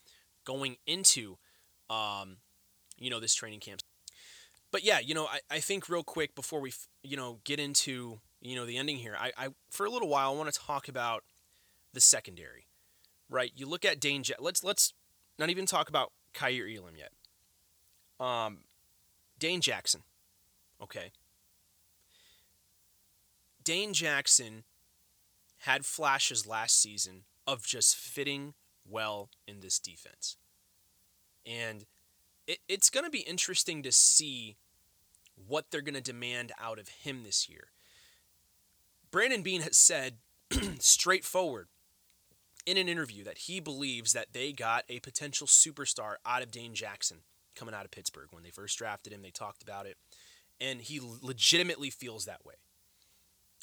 going 0.44 0.78
into, 0.88 1.38
um, 1.90 2.38
you 2.98 3.12
know, 3.12 3.20
this 3.20 3.36
training 3.36 3.60
camp. 3.60 3.82
But 4.72 4.84
yeah, 4.84 5.00
you 5.00 5.14
know, 5.14 5.26
I, 5.26 5.40
I 5.50 5.60
think 5.60 5.88
real 5.88 6.04
quick 6.04 6.36
before 6.36 6.60
we, 6.60 6.74
you 7.04 7.16
know, 7.16 7.40
get 7.44 7.60
into 7.60 8.20
you 8.42 8.56
know 8.56 8.66
the 8.66 8.78
ending 8.78 8.98
here, 8.98 9.16
I, 9.20 9.32
I 9.38 9.48
for 9.72 9.86
a 9.86 9.90
little 9.90 10.08
while 10.08 10.32
I 10.32 10.36
want 10.36 10.52
to 10.54 10.60
talk 10.60 10.88
about 10.88 11.24
the 11.96 12.02
secondary, 12.02 12.68
right? 13.28 13.52
You 13.56 13.66
look 13.66 13.84
at 13.84 14.00
Dane. 14.00 14.24
let's 14.40 14.64
let's 14.64 14.94
not 15.40 15.50
even 15.50 15.66
talk 15.66 15.90
about 15.90 16.12
Kaiir 16.36 16.68
Elam 16.68 16.94
yet. 16.96 17.12
Um, 18.26 18.60
Dane 19.40 19.62
Jackson, 19.62 20.02
okay. 20.80 21.12
Dane 23.64 23.94
Jackson 23.94 24.64
had 25.60 25.86
flashes 25.86 26.46
last 26.46 26.80
season 26.80 27.24
of 27.48 27.66
just 27.66 27.96
fitting 27.96 28.54
well 28.88 29.30
in 29.48 29.62
this 29.62 29.80
defense, 29.80 30.38
and 31.46 31.86
it, 32.46 32.60
it's 32.68 32.92
going 32.92 33.06
to 33.06 33.10
be 33.10 33.22
interesting 33.22 33.82
to 33.82 33.92
see 33.92 34.58
what 35.48 35.66
they're 35.72 35.82
going 35.82 35.96
to 35.96 36.02
demand 36.02 36.52
out 36.62 36.78
of 36.78 36.90
him 36.90 37.24
this 37.24 37.50
year. 37.50 37.70
Brandon 39.12 39.42
Beane 39.42 39.62
has 39.62 39.78
said 39.78 40.18
straightforward 40.80 41.68
in 42.66 42.78
an 42.78 42.90
interview 42.90 43.24
that 43.24 43.40
he 43.40 43.60
believes 43.60 44.14
that 44.14 44.34
they 44.34 44.52
got 44.52 44.84
a 44.90 45.00
potential 45.00 45.48
superstar 45.48 46.16
out 46.26 46.42
of 46.42 46.52
Dane 46.52 46.74
Jackson 46.74 47.20
coming 47.56 47.74
out 47.74 47.86
of 47.86 47.92
Pittsburgh. 47.92 48.30
When 48.32 48.44
they 48.44 48.50
first 48.50 48.78
drafted 48.78 49.14
him, 49.14 49.22
they 49.22 49.32
talked 49.32 49.64
about 49.64 49.86
it, 49.86 49.98
and 50.60 50.82
he 50.82 51.00
legitimately 51.22 51.90
feels 51.90 52.26
that 52.26 52.46
way. 52.46 52.56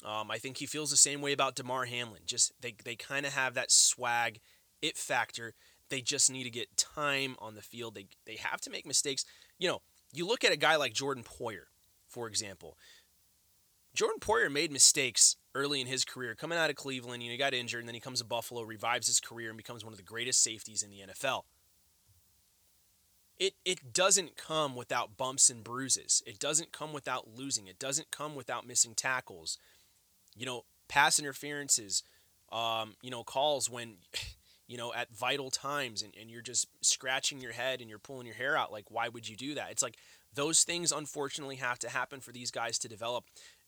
Um, 0.03 0.31
I 0.31 0.37
think 0.37 0.57
he 0.57 0.65
feels 0.65 0.91
the 0.91 0.97
same 0.97 1.21
way 1.21 1.31
about 1.31 1.55
Damar 1.55 1.85
Hamlin. 1.85 2.23
Just 2.25 2.51
they 2.61 2.75
they 2.83 2.95
kind 2.95 3.25
of 3.25 3.33
have 3.33 3.53
that 3.53 3.71
swag, 3.71 4.39
it 4.81 4.97
factor. 4.97 5.53
They 5.89 6.01
just 6.01 6.31
need 6.31 6.43
to 6.43 6.49
get 6.49 6.75
time 6.75 7.35
on 7.39 7.55
the 7.55 7.61
field. 7.61 7.95
They 7.95 8.07
they 8.25 8.35
have 8.35 8.61
to 8.61 8.69
make 8.69 8.85
mistakes. 8.85 9.25
You 9.59 9.69
know, 9.69 9.81
you 10.11 10.27
look 10.27 10.43
at 10.43 10.51
a 10.51 10.57
guy 10.57 10.75
like 10.75 10.93
Jordan 10.93 11.23
Poyer, 11.23 11.65
for 12.09 12.27
example. 12.27 12.77
Jordan 13.93 14.19
Poyer 14.19 14.51
made 14.51 14.71
mistakes 14.71 15.37
early 15.53 15.79
in 15.79 15.87
his 15.87 16.03
career, 16.03 16.35
coming 16.35 16.57
out 16.57 16.69
of 16.69 16.75
Cleveland. 16.75 17.21
You 17.21 17.29
know, 17.29 17.33
he 17.33 17.37
got 17.37 17.53
injured, 17.53 17.81
and 17.81 17.87
then 17.87 17.93
he 17.93 18.01
comes 18.01 18.19
to 18.19 18.25
Buffalo, 18.25 18.63
revives 18.63 19.07
his 19.07 19.19
career, 19.19 19.49
and 19.49 19.57
becomes 19.57 19.83
one 19.83 19.93
of 19.93 19.97
the 19.97 20.03
greatest 20.03 20.41
safeties 20.41 20.81
in 20.81 20.89
the 20.89 21.03
NFL. 21.13 21.43
It 23.37 23.53
it 23.65 23.93
doesn't 23.93 24.35
come 24.35 24.75
without 24.75 25.17
bumps 25.17 25.49
and 25.49 25.63
bruises. 25.63 26.23
It 26.25 26.39
doesn't 26.39 26.71
come 26.71 26.93
without 26.93 27.27
losing. 27.35 27.67
It 27.67 27.79
doesn't 27.79 28.11
come 28.11 28.35
without 28.35 28.67
missing 28.67 28.93
tackles. 28.95 29.57
You 30.35 30.45
know, 30.45 30.65
pass 30.87 31.19
interferences. 31.19 32.03
Um, 32.51 32.95
you 33.01 33.09
know, 33.09 33.23
calls 33.23 33.69
when, 33.69 33.95
you 34.67 34.77
know, 34.77 34.93
at 34.93 35.13
vital 35.15 35.49
times, 35.49 36.03
and, 36.03 36.13
and 36.19 36.29
you're 36.29 36.43
just 36.43 36.67
scratching 36.81 37.41
your 37.41 37.51
head 37.51 37.81
and 37.81 37.89
you're 37.89 37.99
pulling 37.99 38.27
your 38.27 38.35
hair 38.35 38.55
out. 38.55 38.71
Like, 38.71 38.85
why 38.89 39.09
would 39.09 39.27
you 39.27 39.35
do 39.35 39.55
that? 39.55 39.71
It's 39.71 39.81
like 39.81 39.97
those 40.35 40.63
things 40.63 40.91
unfortunately 40.91 41.57
have 41.57 41.79
to 41.79 41.89
happen 41.89 42.19
for 42.19 42.31
these 42.31 42.51
guys 42.51 42.77
to 42.79 42.87
develop. 42.87 43.25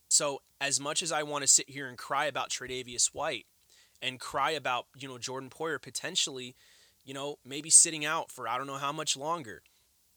So 0.08 0.40
as 0.60 0.80
much 0.80 1.02
as 1.02 1.12
I 1.12 1.22
want 1.22 1.42
to 1.42 1.48
sit 1.48 1.70
here 1.70 1.88
and 1.88 1.98
cry 1.98 2.26
about 2.26 2.50
Tre'Davious 2.50 3.08
White 3.12 3.46
and 4.00 4.20
cry 4.20 4.52
about, 4.52 4.86
you 4.96 5.08
know, 5.08 5.18
Jordan 5.18 5.50
Poyer 5.50 5.80
potentially, 5.80 6.54
you 7.04 7.14
know, 7.14 7.36
maybe 7.44 7.70
sitting 7.70 8.04
out 8.04 8.30
for 8.30 8.48
I 8.48 8.58
don't 8.58 8.66
know 8.66 8.74
how 8.76 8.92
much 8.92 9.16
longer. 9.16 9.62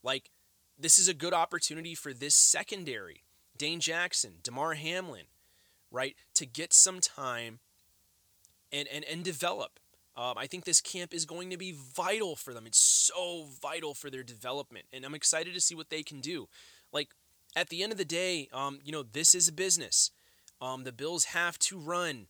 Like 0.04 0.30
this 0.78 0.99
is 0.99 1.08
a 1.08 1.13
good 1.13 1.34
opportunity 1.34 1.95
for 1.95 2.13
this 2.13 2.36
secondary. 2.36 3.23
Dane 3.58 3.80
Jackson, 3.80 4.36
Damar 4.41 4.75
Hamlin, 4.75 5.25
right? 5.91 6.15
To 6.36 6.45
get 6.45 6.73
some 6.73 6.99
time 6.99 7.60
and 8.71 8.88
and, 8.88 9.04
and 9.06 9.23
develop. 9.23 9.80
Um, 10.15 10.34
I 10.38 10.47
think 10.47 10.65
this 10.65 10.82
camp 10.82 11.13
is 11.13 11.25
going 11.25 11.49
to 11.49 11.58
be 11.58 11.73
vital 11.73 12.36
for 12.36 12.54
them. 12.54 12.67
It's 12.67 12.80
so 12.80 13.47
vital 13.62 13.93
for 13.93 14.10
their 14.10 14.23
development. 14.23 14.86
And 14.91 15.06
I'm 15.06 15.15
excited 15.15 15.54
to 15.54 15.62
see 15.62 15.75
what 15.75 15.89
they 15.89 16.04
can 16.04 16.19
do. 16.19 16.49
Like 16.91 17.10
at 17.55 17.69
the 17.69 17.83
end 17.83 17.91
of 17.91 17.97
the 17.97 18.05
day, 18.05 18.47
um, 18.53 18.79
you 18.83 18.91
know, 18.91 19.03
this 19.03 19.33
is 19.33 19.47
a 19.47 19.53
business. 19.53 20.12
Um, 20.62 20.83
the 20.83 20.91
Bills 20.91 21.25
have 21.25 21.57
to 21.59 21.77
run 21.77 22.27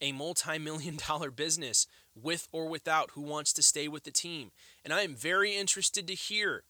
a 0.00 0.12
multi 0.12 0.58
million 0.58 0.96
dollar 1.08 1.30
business 1.30 1.86
with 2.14 2.48
or 2.52 2.68
without 2.68 3.12
who 3.12 3.22
wants 3.22 3.52
to 3.54 3.62
stay 3.62 3.88
with 3.88 4.04
the 4.04 4.10
team. 4.10 4.50
And 4.84 4.92
I 4.92 5.02
am 5.02 5.14
very 5.14 5.56
interested 5.56 6.06
to 6.08 6.14
hear 6.14 6.64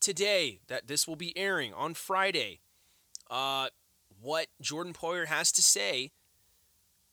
today 0.00 0.60
that 0.68 0.86
this 0.86 1.06
will 1.06 1.16
be 1.16 1.36
airing 1.36 1.72
on 1.72 1.94
Friday 1.94 2.60
uh, 3.30 3.68
what 4.20 4.46
Jordan 4.60 4.92
Poyer 4.92 5.26
has 5.26 5.52
to 5.52 5.62
say 5.62 6.12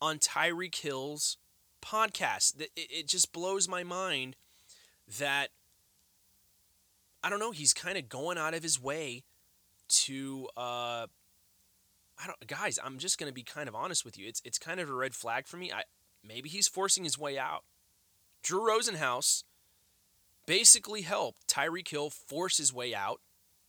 on 0.02 0.20
Tyreek 0.20 0.76
Hill's 0.76 1.38
podcast. 1.82 2.60
It, 2.60 2.72
it 2.76 3.08
just 3.08 3.32
blows 3.32 3.68
my 3.68 3.84
mind 3.84 4.36
that 5.20 5.50
I 7.24 7.30
don't 7.30 7.40
know. 7.40 7.52
He's 7.52 7.74
kind 7.74 7.98
of 7.98 8.10
going 8.10 8.38
out 8.38 8.54
of 8.54 8.64
his 8.64 8.82
way 8.82 9.24
to. 10.06 10.48
Uh, 10.56 11.08
I 12.20 12.28
don't, 12.28 12.48
guys. 12.48 12.80
I'm 12.84 12.98
just 13.00 13.18
gonna 13.18 13.32
be 13.32 13.44
kind 13.44 13.68
of 13.68 13.76
honest 13.76 14.06
with 14.06 14.18
you. 14.18 14.28
It's 14.28 14.42
it's 14.46 14.58
kind 14.58 14.80
of 14.80 14.90
a 14.90 14.94
red 14.94 15.14
flag 15.14 15.48
for 15.48 15.58
me. 15.58 15.72
I 15.72 15.84
maybe 16.24 16.50
he's 16.50 16.68
forcing 16.68 17.04
his 17.04 17.18
way 17.18 17.38
out. 17.38 17.64
Drew 18.44 18.62
Rosenhaus 18.62 19.44
basically 20.46 21.02
helped 21.02 21.48
Tyreek 21.48 21.88
Hill 21.88 22.10
force 22.10 22.58
his 22.58 22.74
way 22.74 22.94
out 22.94 23.22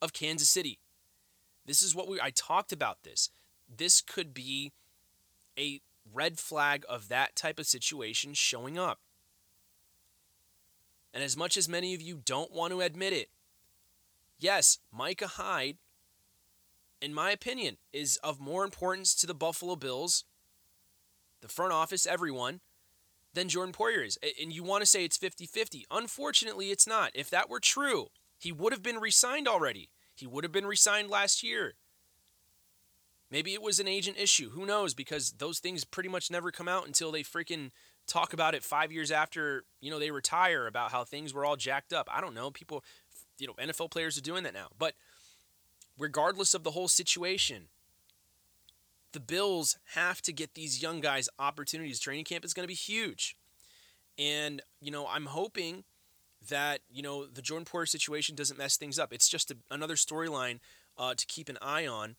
of 0.02 0.12
Kansas 0.12 0.48
City. 0.48 0.78
This 1.66 1.82
is 1.82 1.94
what 1.94 2.08
we 2.08 2.20
I 2.20 2.30
talked 2.30 2.72
about 2.72 3.02
this. 3.02 3.30
This 3.74 4.00
could 4.00 4.34
be 4.34 4.72
a 5.58 5.80
red 6.12 6.38
flag 6.38 6.84
of 6.88 7.08
that 7.08 7.34
type 7.34 7.58
of 7.58 7.66
situation 7.66 8.34
showing 8.34 8.78
up. 8.78 8.98
And 11.12 11.22
as 11.22 11.37
much 11.37 11.56
as 11.56 11.68
many 11.68 11.94
of 11.94 12.02
you 12.02 12.20
don't 12.24 12.52
want 12.52 12.72
to 12.72 12.80
admit 12.80 13.12
it, 13.12 13.30
yes, 14.38 14.78
Micah 14.92 15.28
Hyde, 15.28 15.78
in 17.04 17.12
my 17.12 17.30
opinion, 17.30 17.76
is 17.92 18.16
of 18.24 18.40
more 18.40 18.64
importance 18.64 19.14
to 19.14 19.26
the 19.26 19.34
Buffalo 19.34 19.76
Bills, 19.76 20.24
the 21.42 21.48
front 21.48 21.72
office, 21.72 22.06
everyone, 22.06 22.60
than 23.34 23.50
Jordan 23.50 23.74
Poyer 23.74 24.06
is. 24.06 24.18
And 24.40 24.50
you 24.50 24.62
want 24.62 24.80
to 24.80 24.86
say 24.86 25.04
it's 25.04 25.18
50 25.18 25.44
50. 25.46 25.84
Unfortunately, 25.90 26.70
it's 26.70 26.86
not. 26.86 27.10
If 27.14 27.28
that 27.28 27.50
were 27.50 27.60
true, 27.60 28.06
he 28.38 28.52
would 28.52 28.72
have 28.72 28.82
been 28.82 28.96
re 28.96 29.10
signed 29.10 29.46
already. 29.46 29.90
He 30.14 30.26
would 30.26 30.44
have 30.44 30.52
been 30.52 30.66
re 30.66 30.76
signed 30.76 31.10
last 31.10 31.42
year. 31.42 31.74
Maybe 33.30 33.52
it 33.52 33.62
was 33.62 33.80
an 33.80 33.88
agent 33.88 34.16
issue. 34.18 34.50
Who 34.50 34.64
knows? 34.64 34.94
Because 34.94 35.32
those 35.32 35.58
things 35.58 35.84
pretty 35.84 36.08
much 36.08 36.30
never 36.30 36.50
come 36.50 36.68
out 36.68 36.86
until 36.86 37.12
they 37.12 37.22
freaking 37.22 37.70
talk 38.06 38.32
about 38.32 38.54
it 38.54 38.62
five 38.62 38.92
years 38.92 39.10
after 39.10 39.64
you 39.80 39.90
know 39.90 39.98
they 39.98 40.10
retire 40.10 40.66
about 40.66 40.92
how 40.92 41.04
things 41.04 41.34
were 41.34 41.44
all 41.44 41.56
jacked 41.56 41.92
up. 41.92 42.08
I 42.10 42.22
don't 42.22 42.34
know. 42.34 42.50
People, 42.50 42.82
you 43.38 43.46
know, 43.46 43.54
NFL 43.54 43.90
players 43.90 44.16
are 44.16 44.22
doing 44.22 44.44
that 44.44 44.54
now. 44.54 44.68
But 44.78 44.94
regardless 45.98 46.54
of 46.54 46.64
the 46.64 46.72
whole 46.72 46.88
situation, 46.88 47.68
the 49.12 49.20
Bills 49.20 49.78
have 49.94 50.20
to 50.22 50.33
get 50.33 50.54
these 50.54 50.83
young 50.83 51.00
guys 51.00 51.28
opportunities. 51.38 52.00
Training 52.00 52.24
camp 52.24 52.44
is 52.44 52.52
going 52.52 52.64
to 52.64 52.68
be 52.68 52.74
huge. 52.74 53.37
And, 54.18 54.61
you 54.80 54.90
know, 54.90 55.07
I'm 55.07 55.26
hoping 55.26 55.85
that, 56.48 56.80
you 56.90 57.02
know, 57.02 57.26
the 57.26 57.42
Jordan 57.42 57.64
Poyer 57.64 57.88
situation 57.88 58.35
doesn't 58.35 58.59
mess 58.59 58.76
things 58.76 58.98
up. 58.98 59.12
It's 59.12 59.28
just 59.28 59.50
a, 59.50 59.57
another 59.70 59.94
storyline 59.94 60.59
uh, 60.98 61.14
to 61.14 61.26
keep 61.26 61.48
an 61.48 61.59
eye 61.62 61.87
on 61.87 62.16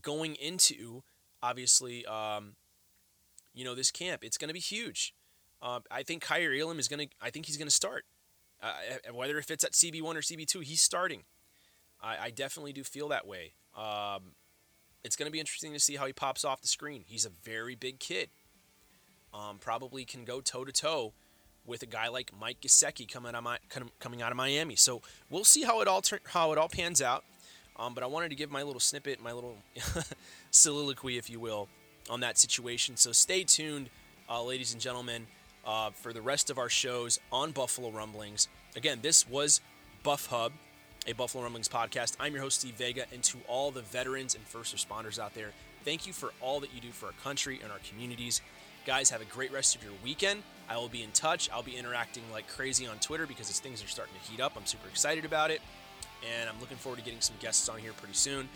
going 0.00 0.36
into, 0.36 1.02
obviously, 1.42 2.06
um, 2.06 2.54
you 3.52 3.64
know, 3.64 3.74
this 3.74 3.90
camp. 3.90 4.24
It's 4.24 4.38
going 4.38 4.48
to 4.48 4.54
be 4.54 4.60
huge. 4.60 5.14
Uh, 5.60 5.80
I 5.90 6.02
think 6.02 6.24
Kaiir 6.24 6.54
Elam 6.54 6.78
is 6.78 6.88
going 6.88 7.08
to, 7.08 7.14
I 7.20 7.30
think 7.30 7.46
he's 7.46 7.56
going 7.56 7.68
to 7.68 7.74
start. 7.74 8.04
Uh, 8.62 8.72
whether 9.12 9.38
if 9.38 9.50
it's 9.50 9.64
at 9.64 9.72
CB1 9.72 10.02
or 10.02 10.20
CB2, 10.20 10.64
he's 10.64 10.82
starting. 10.82 11.22
I, 12.02 12.16
I 12.26 12.30
definitely 12.30 12.72
do 12.72 12.84
feel 12.84 13.08
that 13.08 13.26
way. 13.26 13.52
Um, 13.76 14.32
it's 15.04 15.16
going 15.16 15.26
to 15.26 15.32
be 15.32 15.40
interesting 15.40 15.72
to 15.72 15.80
see 15.80 15.96
how 15.96 16.06
he 16.06 16.12
pops 16.12 16.44
off 16.44 16.60
the 16.60 16.68
screen. 16.68 17.04
He's 17.06 17.24
a 17.24 17.30
very 17.44 17.74
big 17.74 17.98
kid. 17.98 18.30
Um, 19.32 19.58
probably 19.58 20.04
can 20.04 20.24
go 20.24 20.40
toe 20.40 20.64
to 20.64 20.72
toe 20.72 21.12
with 21.66 21.82
a 21.82 21.86
guy 21.86 22.08
like 22.08 22.32
Mike 22.38 22.60
Gesicki 22.60 23.10
coming 23.10 23.30
out 23.30 23.36
of 23.36 23.44
my, 23.44 23.58
coming 24.00 24.22
out 24.22 24.32
of 24.32 24.36
Miami. 24.36 24.74
So 24.74 25.02
we'll 25.30 25.44
see 25.44 25.62
how 25.62 25.80
it 25.80 25.88
all 25.88 26.00
turn, 26.00 26.20
how 26.24 26.52
it 26.52 26.58
all 26.58 26.68
pans 26.68 27.02
out. 27.02 27.24
Um, 27.76 27.94
but 27.94 28.02
I 28.02 28.06
wanted 28.06 28.30
to 28.30 28.34
give 28.34 28.50
my 28.50 28.62
little 28.62 28.80
snippet, 28.80 29.22
my 29.22 29.32
little 29.32 29.56
soliloquy, 30.50 31.16
if 31.16 31.30
you 31.30 31.38
will, 31.38 31.68
on 32.10 32.20
that 32.20 32.38
situation. 32.38 32.96
So 32.96 33.12
stay 33.12 33.44
tuned, 33.44 33.90
uh, 34.28 34.42
ladies 34.42 34.72
and 34.72 34.82
gentlemen, 34.82 35.26
uh, 35.64 35.90
for 35.90 36.12
the 36.12 36.22
rest 36.22 36.50
of 36.50 36.58
our 36.58 36.68
shows 36.68 37.20
on 37.30 37.52
Buffalo 37.52 37.90
Rumblings. 37.90 38.48
Again, 38.74 38.98
this 39.02 39.28
was 39.28 39.60
Buff 40.02 40.26
Hub 40.26 40.52
a 41.08 41.14
Buffalo 41.14 41.42
Rumblings 41.42 41.70
podcast. 41.70 42.16
I'm 42.20 42.34
your 42.34 42.42
host, 42.42 42.60
Steve 42.60 42.74
Vega, 42.74 43.06
and 43.14 43.22
to 43.24 43.38
all 43.48 43.70
the 43.70 43.80
veterans 43.80 44.34
and 44.34 44.44
first 44.44 44.76
responders 44.76 45.18
out 45.18 45.32
there, 45.32 45.52
thank 45.82 46.06
you 46.06 46.12
for 46.12 46.32
all 46.42 46.60
that 46.60 46.74
you 46.74 46.82
do 46.82 46.90
for 46.90 47.06
our 47.06 47.12
country 47.24 47.60
and 47.62 47.72
our 47.72 47.78
communities. 47.88 48.42
Guys, 48.84 49.08
have 49.08 49.22
a 49.22 49.24
great 49.24 49.50
rest 49.50 49.74
of 49.74 49.82
your 49.82 49.92
weekend. 50.04 50.42
I 50.68 50.76
will 50.76 50.90
be 50.90 51.02
in 51.02 51.10
touch. 51.12 51.48
I'll 51.50 51.62
be 51.62 51.76
interacting 51.76 52.24
like 52.30 52.46
crazy 52.46 52.86
on 52.86 52.98
Twitter 52.98 53.26
because 53.26 53.48
as 53.48 53.58
things 53.58 53.82
are 53.82 53.88
starting 53.88 54.14
to 54.22 54.30
heat 54.30 54.38
up, 54.38 54.52
I'm 54.54 54.66
super 54.66 54.86
excited 54.88 55.24
about 55.24 55.50
it. 55.50 55.62
And 56.38 56.46
I'm 56.46 56.60
looking 56.60 56.76
forward 56.76 56.98
to 56.98 57.04
getting 57.04 57.22
some 57.22 57.36
guests 57.40 57.70
on 57.70 57.78
here 57.78 57.94
pretty 57.94 58.14
soon. 58.14 58.46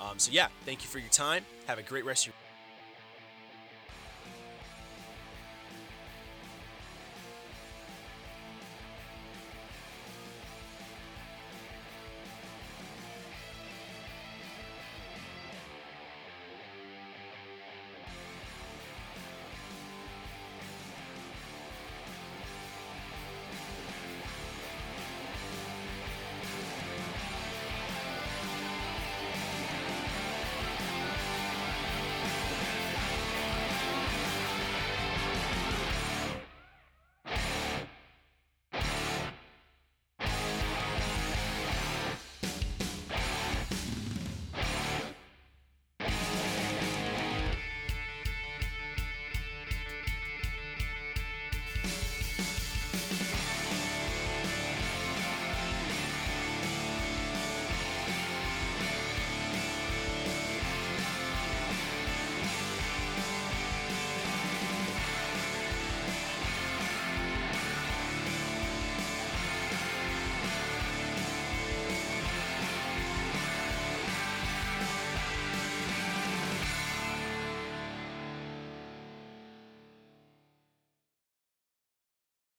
Um, 0.00 0.18
so, 0.18 0.30
yeah, 0.30 0.46
thank 0.64 0.82
you 0.82 0.88
for 0.88 1.00
your 1.00 1.10
time. 1.10 1.44
Have 1.66 1.80
a 1.80 1.82
great 1.82 2.04
rest 2.04 2.28
of 2.28 2.34
your 2.34 2.45